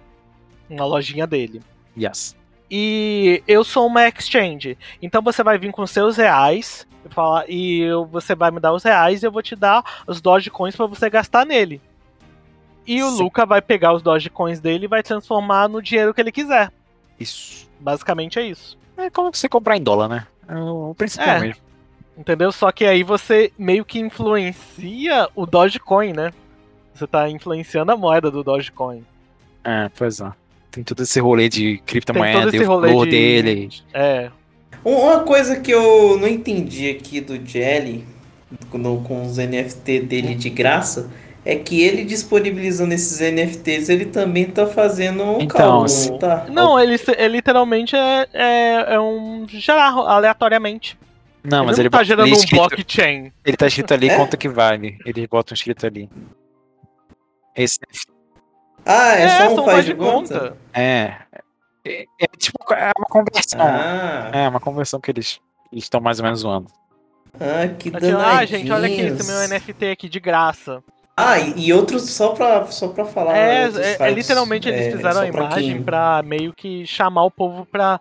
[0.69, 1.61] na lojinha dele.
[1.97, 2.35] Yes.
[2.69, 4.77] E eu sou uma exchange.
[5.01, 8.83] Então você vai vir com seus reais e, falar, e você vai me dar os
[8.83, 11.81] reais e eu vou te dar os Dogecoins para você gastar nele.
[12.85, 13.23] E o Sim.
[13.23, 16.71] Luca vai pegar os Dogecoins dele e vai transformar no dinheiro que ele quiser.
[17.19, 17.69] Isso.
[17.79, 18.77] Basicamente é isso.
[18.97, 20.27] É como você comprar em dólar, né?
[20.47, 21.39] É o principal é.
[21.39, 21.61] mesmo.
[22.17, 22.51] Entendeu?
[22.51, 26.33] Só que aí você meio que influencia o Dogecoin, né?
[26.93, 29.05] Você tá influenciando a moeda do Dogecoin.
[29.63, 30.31] É, pois é.
[30.71, 33.11] Tem todo esse rolê de criptomoeda e o valor de...
[33.11, 33.69] dele.
[33.93, 34.29] É.
[34.83, 38.05] Uma coisa que eu não entendi aqui do Jelly,
[38.69, 41.09] com os NFT dele de graça,
[41.43, 45.85] é que ele disponibilizando esses NFTs, ele também tá fazendo um então,
[46.19, 46.45] tá?
[46.49, 50.97] Não, ele, ele literalmente é, é, é um gerar aleatoriamente.
[51.43, 53.31] Não, ele mas não ele tá gerando ele um escrito, blockchain.
[53.45, 54.15] Ele tá escrito ali é?
[54.15, 54.97] quanto que vale.
[55.05, 56.09] Ele bota um escrito ali.
[57.55, 57.79] Esse
[58.85, 60.39] Ah, é, é só um faz de conta?
[60.39, 60.57] conta?
[60.73, 61.15] É.
[61.85, 62.05] é.
[62.19, 63.61] É, tipo é uma conversão.
[63.61, 64.29] Ah.
[64.33, 65.39] É uma conversão que eles
[65.71, 66.67] estão mais ou menos zoando.
[67.39, 68.23] Ah, que danadinhos.
[68.23, 70.83] Ah, gente, olha aqui esse meu NFT aqui de graça.
[71.15, 73.35] Ah, e, outros só pra, só pra falar.
[73.35, 75.83] É, é, é literalmente eles é, fizeram a imagem quem...
[75.83, 77.99] pra meio que chamar o povo pra,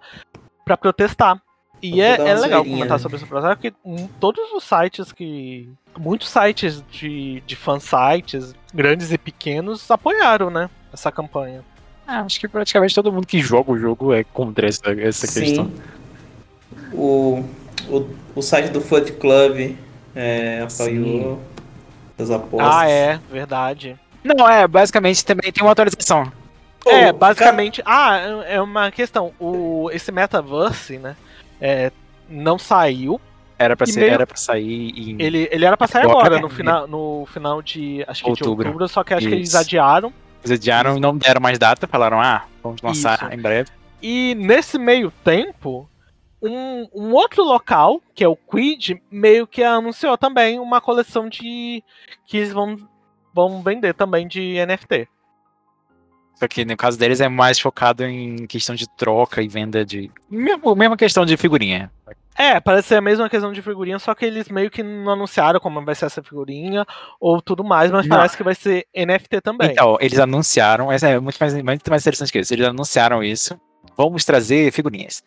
[0.65, 1.41] pra protestar.
[1.83, 3.73] E é, é legal comentar sobre esse processo, porque
[4.21, 5.69] todos os sites que.
[5.99, 10.71] Muitos sites de, de fansites, grandes e pequenos, apoiaram, né?
[10.93, 11.63] Essa campanha.
[12.07, 15.41] Ah, acho que praticamente todo mundo que joga o jogo é contra essa, essa Sim.
[15.41, 15.73] questão.
[16.93, 17.45] O,
[17.89, 19.77] o, o site do Foot Club
[20.15, 21.41] é, apoiou.
[22.17, 22.75] Das apostas.
[22.75, 23.97] Ah, é, verdade.
[24.25, 26.33] Não, é, basicamente também tem uma atualização.
[26.87, 27.83] é, basicamente.
[27.83, 28.43] Cara...
[28.43, 29.33] Ah, é uma questão.
[29.39, 31.15] O, esse metaverse, né?
[31.61, 31.93] É,
[32.29, 33.21] não saiu.
[33.59, 34.13] Era pra, ser, meio...
[34.13, 35.21] era pra sair em.
[35.21, 38.05] Ele, ele era pra sair agora, no final, no final de.
[38.07, 38.65] Acho que outubro.
[38.65, 39.31] de outubro, só que acho Isso.
[39.31, 40.13] que eles adiaram.
[40.45, 43.35] Eles adiaram e não deram mais data, falaram, ah, vamos lançar Isso.
[43.35, 43.71] em breve.
[44.01, 45.91] E nesse meio tempo,
[46.41, 51.83] um, um, outro local, que é o Quid, meio que anunciou também uma coleção de.
[52.27, 52.77] que eles vão,
[53.35, 55.09] vão vender também de NFT.
[56.39, 60.11] Só que no caso deles é mais focado em questão de troca e venda de.
[60.31, 61.91] Mesmo, mesma questão de figurinha.
[62.37, 65.59] É, parece ser a mesma questão de figurinha, só que eles meio que não anunciaram
[65.59, 66.87] como vai ser essa figurinha
[67.19, 68.17] ou tudo mais, mas não.
[68.17, 69.73] parece que vai ser NFT também.
[69.73, 72.55] Então, eles anunciaram, essa é muito mais, muito mais interessante que isso.
[72.55, 73.61] Eles anunciaram isso.
[73.97, 75.21] Vamos trazer figurinhas.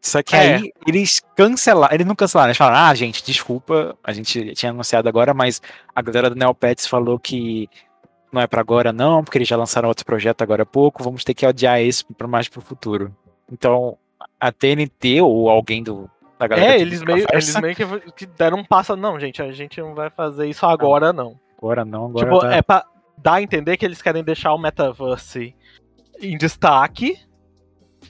[0.00, 0.56] Só que é.
[0.56, 5.08] aí eles cancelaram, eles não cancelaram, eles falaram, ah, gente, desculpa, a gente tinha anunciado
[5.08, 5.62] agora, mas
[5.94, 7.68] a galera do Neopets falou que
[8.32, 11.24] não é para agora não, porque eles já lançaram outro projeto agora há pouco, vamos
[11.24, 13.14] ter que adiar esse para mais pro futuro.
[13.50, 13.96] Então,
[14.38, 17.74] a TNT ou alguém do da galera É, eles meio, eles meio
[18.14, 21.38] que, deram um passo, não, gente, a gente não vai fazer isso agora não.
[21.58, 22.54] Agora não, agora Tipo, tá...
[22.54, 25.54] é para dar a entender que eles querem deixar o metaverse
[26.20, 27.18] em destaque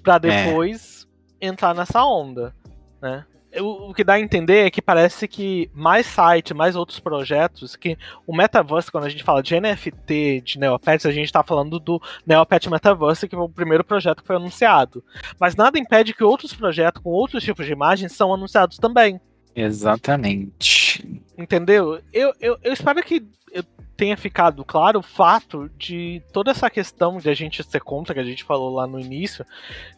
[0.02, 0.18] para é.
[0.18, 1.06] depois
[1.40, 2.54] é entrar nessa onda,
[3.00, 3.24] né?
[3.56, 7.96] O, que dá a entender é que parece que mais sites, mais outros projetos, que
[8.26, 12.00] o Metaverse, quando a gente fala de NFT, de Neopets, a gente está falando do
[12.26, 15.02] Neopet Metaverse, que foi o primeiro projeto que foi anunciado.
[15.40, 19.18] Mas nada impede que outros projetos com outros tipos de imagens são anunciados também.
[19.56, 21.22] Exatamente.
[21.36, 22.00] Entendeu?
[22.12, 23.26] Eu, eu, eu espero que
[23.96, 28.20] tenha ficado claro o fato de toda essa questão de a gente ser contra, que
[28.20, 29.44] a gente falou lá no início,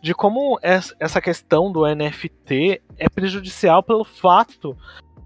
[0.01, 4.75] de como essa questão do NFT é prejudicial pelo fato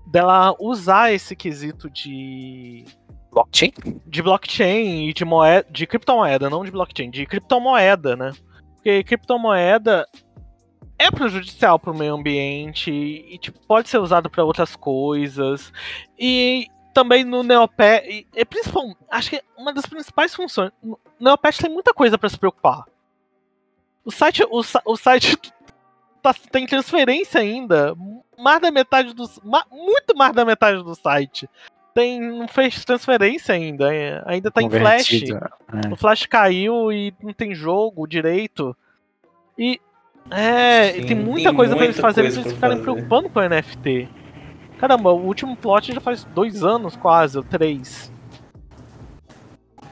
[0.06, 2.84] dela usar esse quesito de
[3.30, 3.72] blockchain,
[4.06, 8.32] de blockchain e de moeda, de criptomoeda, não de blockchain, de criptomoeda, né?
[8.74, 10.05] Porque criptomoeda
[10.98, 15.72] é prejudicial para o meio ambiente e tipo, pode ser usado para outras coisas.
[16.18, 20.70] E também no Neopet, e, e principalmente, acho que uma das principais funções.
[20.82, 22.84] No Neopet tem muita coisa para se preocupar.
[24.04, 25.36] O site, o, o site
[26.22, 27.94] tá, tem transferência ainda.
[28.38, 29.40] Mais da metade dos.
[29.70, 31.48] muito mais da metade do site.
[31.92, 33.94] Tem, não fez transferência ainda.
[33.94, 35.12] É, ainda tá em flash.
[35.12, 35.92] É.
[35.92, 38.76] O flash caiu e não tem jogo direito.
[39.58, 39.80] E.
[40.30, 42.82] É, Sim, tem muita tem coisa para eles fazerem eles ficarem fazer.
[42.82, 44.08] preocupando com o NFT.
[44.85, 48.12] Caramba, o último plot já faz dois anos quase, ou três.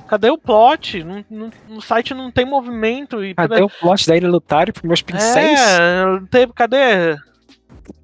[0.07, 1.03] Cadê o plot?
[1.03, 3.25] No, no, no site não tem movimento.
[3.25, 5.59] E cadê o plot da Ilha Lutário pros meus pincéis?
[5.59, 7.17] É, teve, cadê?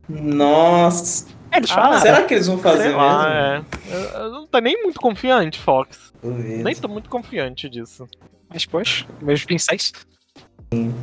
[0.09, 1.28] Nossa.
[1.51, 3.66] É, ah, será que eles vão fazer lá, mesmo?
[3.90, 4.23] É.
[4.23, 6.10] Eu, não tô nem muito confiante, Fox.
[6.23, 6.65] Duvido.
[6.65, 8.09] Nem tô muito confiante disso.
[8.48, 9.93] Mas, poxa, meus pincéis.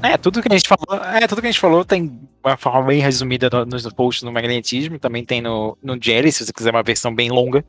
[0.04, 2.84] É, tudo que a gente falou, é, tudo que a gente falou tem uma forma
[2.84, 6.72] bem resumida no, nos posts no magnetismo, também tem no, no Jelly, se você quiser
[6.72, 7.66] uma versão bem longa,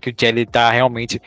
[0.00, 1.20] que o Jelly tá realmente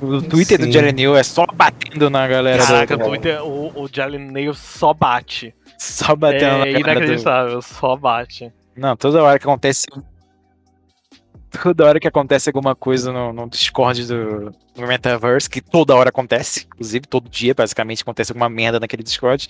[0.00, 0.66] o Twitter Sim.
[0.66, 2.64] do Jelly Neil é só batendo na galera.
[2.64, 3.04] Caraca, do...
[3.04, 5.54] o Twitter, o, o Jelly Neil só bate.
[5.78, 6.78] Só batendo é, na galera.
[6.78, 7.62] É inacreditável, do...
[7.62, 8.52] só bate.
[8.76, 9.86] Não, toda hora que acontece.
[11.60, 16.08] Toda hora que acontece alguma coisa no, no Discord do no Metaverse, que toda hora
[16.08, 19.48] acontece, inclusive todo dia, basicamente, acontece alguma merda naquele Discord.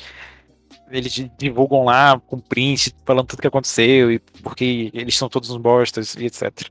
[0.91, 5.59] Eles divulgam lá com print, falando tudo que aconteceu e porque eles são todos uns
[5.59, 6.69] bostas e etc.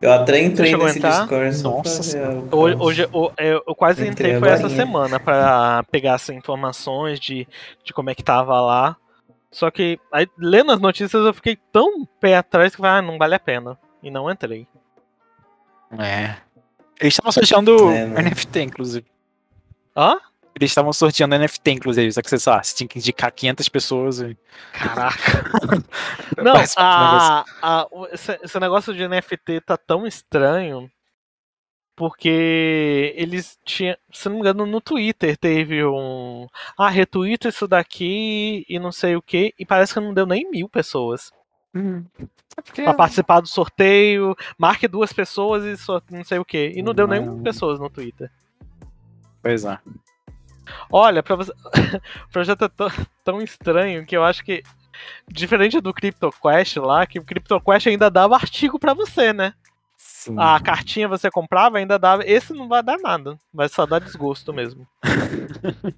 [0.00, 1.62] Eu até entrei nesse Discord.
[1.62, 2.20] Nossa,
[2.52, 7.18] hoje, hoje eu, eu, quase eu entrei, entrei foi essa semana para pegar essas informações
[7.18, 7.48] de,
[7.82, 8.96] de como é que tava lá.
[9.50, 13.34] Só que aí, lendo as notícias eu fiquei tão pé atrás que ah, não vale
[13.34, 13.78] a pena.
[14.02, 14.66] E não entrei.
[15.98, 16.36] É.
[17.00, 18.06] Eles estavam sorteando é?
[18.22, 19.06] NFT, inclusive.
[19.96, 20.18] Hã?
[20.54, 22.12] Eles estavam sorteando NFT, inclusive.
[22.12, 24.20] Só que você, sabe, você tinha que indicar 500 pessoas.
[24.20, 24.36] E...
[24.72, 25.44] Caraca.
[26.42, 30.90] não, a, a, esse, esse negócio de NFT tá tão estranho
[31.96, 36.46] porque eles tinham, se não me engano, no Twitter teve um.
[36.76, 40.48] Ah, retweet isso daqui e não sei o que, e parece que não deu nem
[40.50, 41.32] mil pessoas.
[41.76, 42.04] Hum.
[42.78, 46.72] É pra participar do sorteio, marque duas pessoas e só, não sei o que.
[46.74, 48.30] E não, não deu mil pessoas no Twitter.
[49.42, 49.78] Pois é.
[50.90, 51.52] Olha, pra você...
[52.24, 52.88] o projeto é tão,
[53.22, 54.62] tão estranho que eu acho que,
[55.28, 59.52] diferente do CryptoQuest lá, que o CryptoQuest ainda dava artigo para você, né?
[59.98, 60.34] Sim.
[60.38, 62.24] A cartinha você comprava, ainda dava.
[62.24, 63.38] Esse não vai dar nada.
[63.52, 64.88] Vai só dar desgosto mesmo.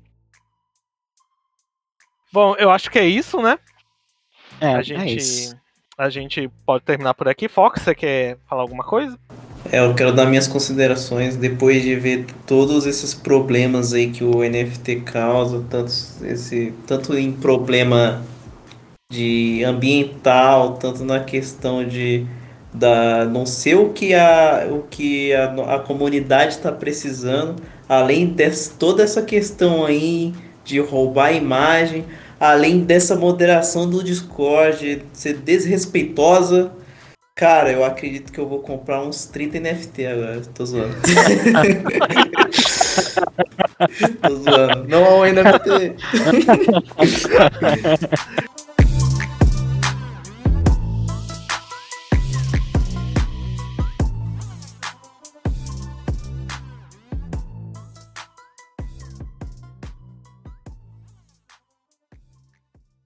[2.33, 3.59] Bom, eu acho que é isso, né?
[4.61, 5.57] É, a é gente, é isso.
[5.99, 7.49] A gente pode terminar por aqui.
[7.49, 9.19] Fox, você quer falar alguma coisa?
[9.73, 14.49] É, eu quero dar minhas considerações depois de ver todos esses problemas aí que o
[14.49, 15.91] NFT causa, tanto,
[16.23, 18.23] esse, tanto em problema
[19.11, 22.25] de ambiental, tanto na questão de
[22.73, 27.57] da não ser o que a, o que a, a comunidade está precisando,
[27.89, 30.33] além de toda essa questão aí
[30.65, 32.05] de roubar a imagem,
[32.39, 36.71] além dessa moderação do Discord ser desrespeitosa.
[37.35, 40.41] Cara, eu acredito que eu vou comprar uns 30 NFT agora.
[40.55, 40.97] Tô zoando.
[44.21, 44.89] Tô zoando.
[44.89, 45.95] Não, NFT.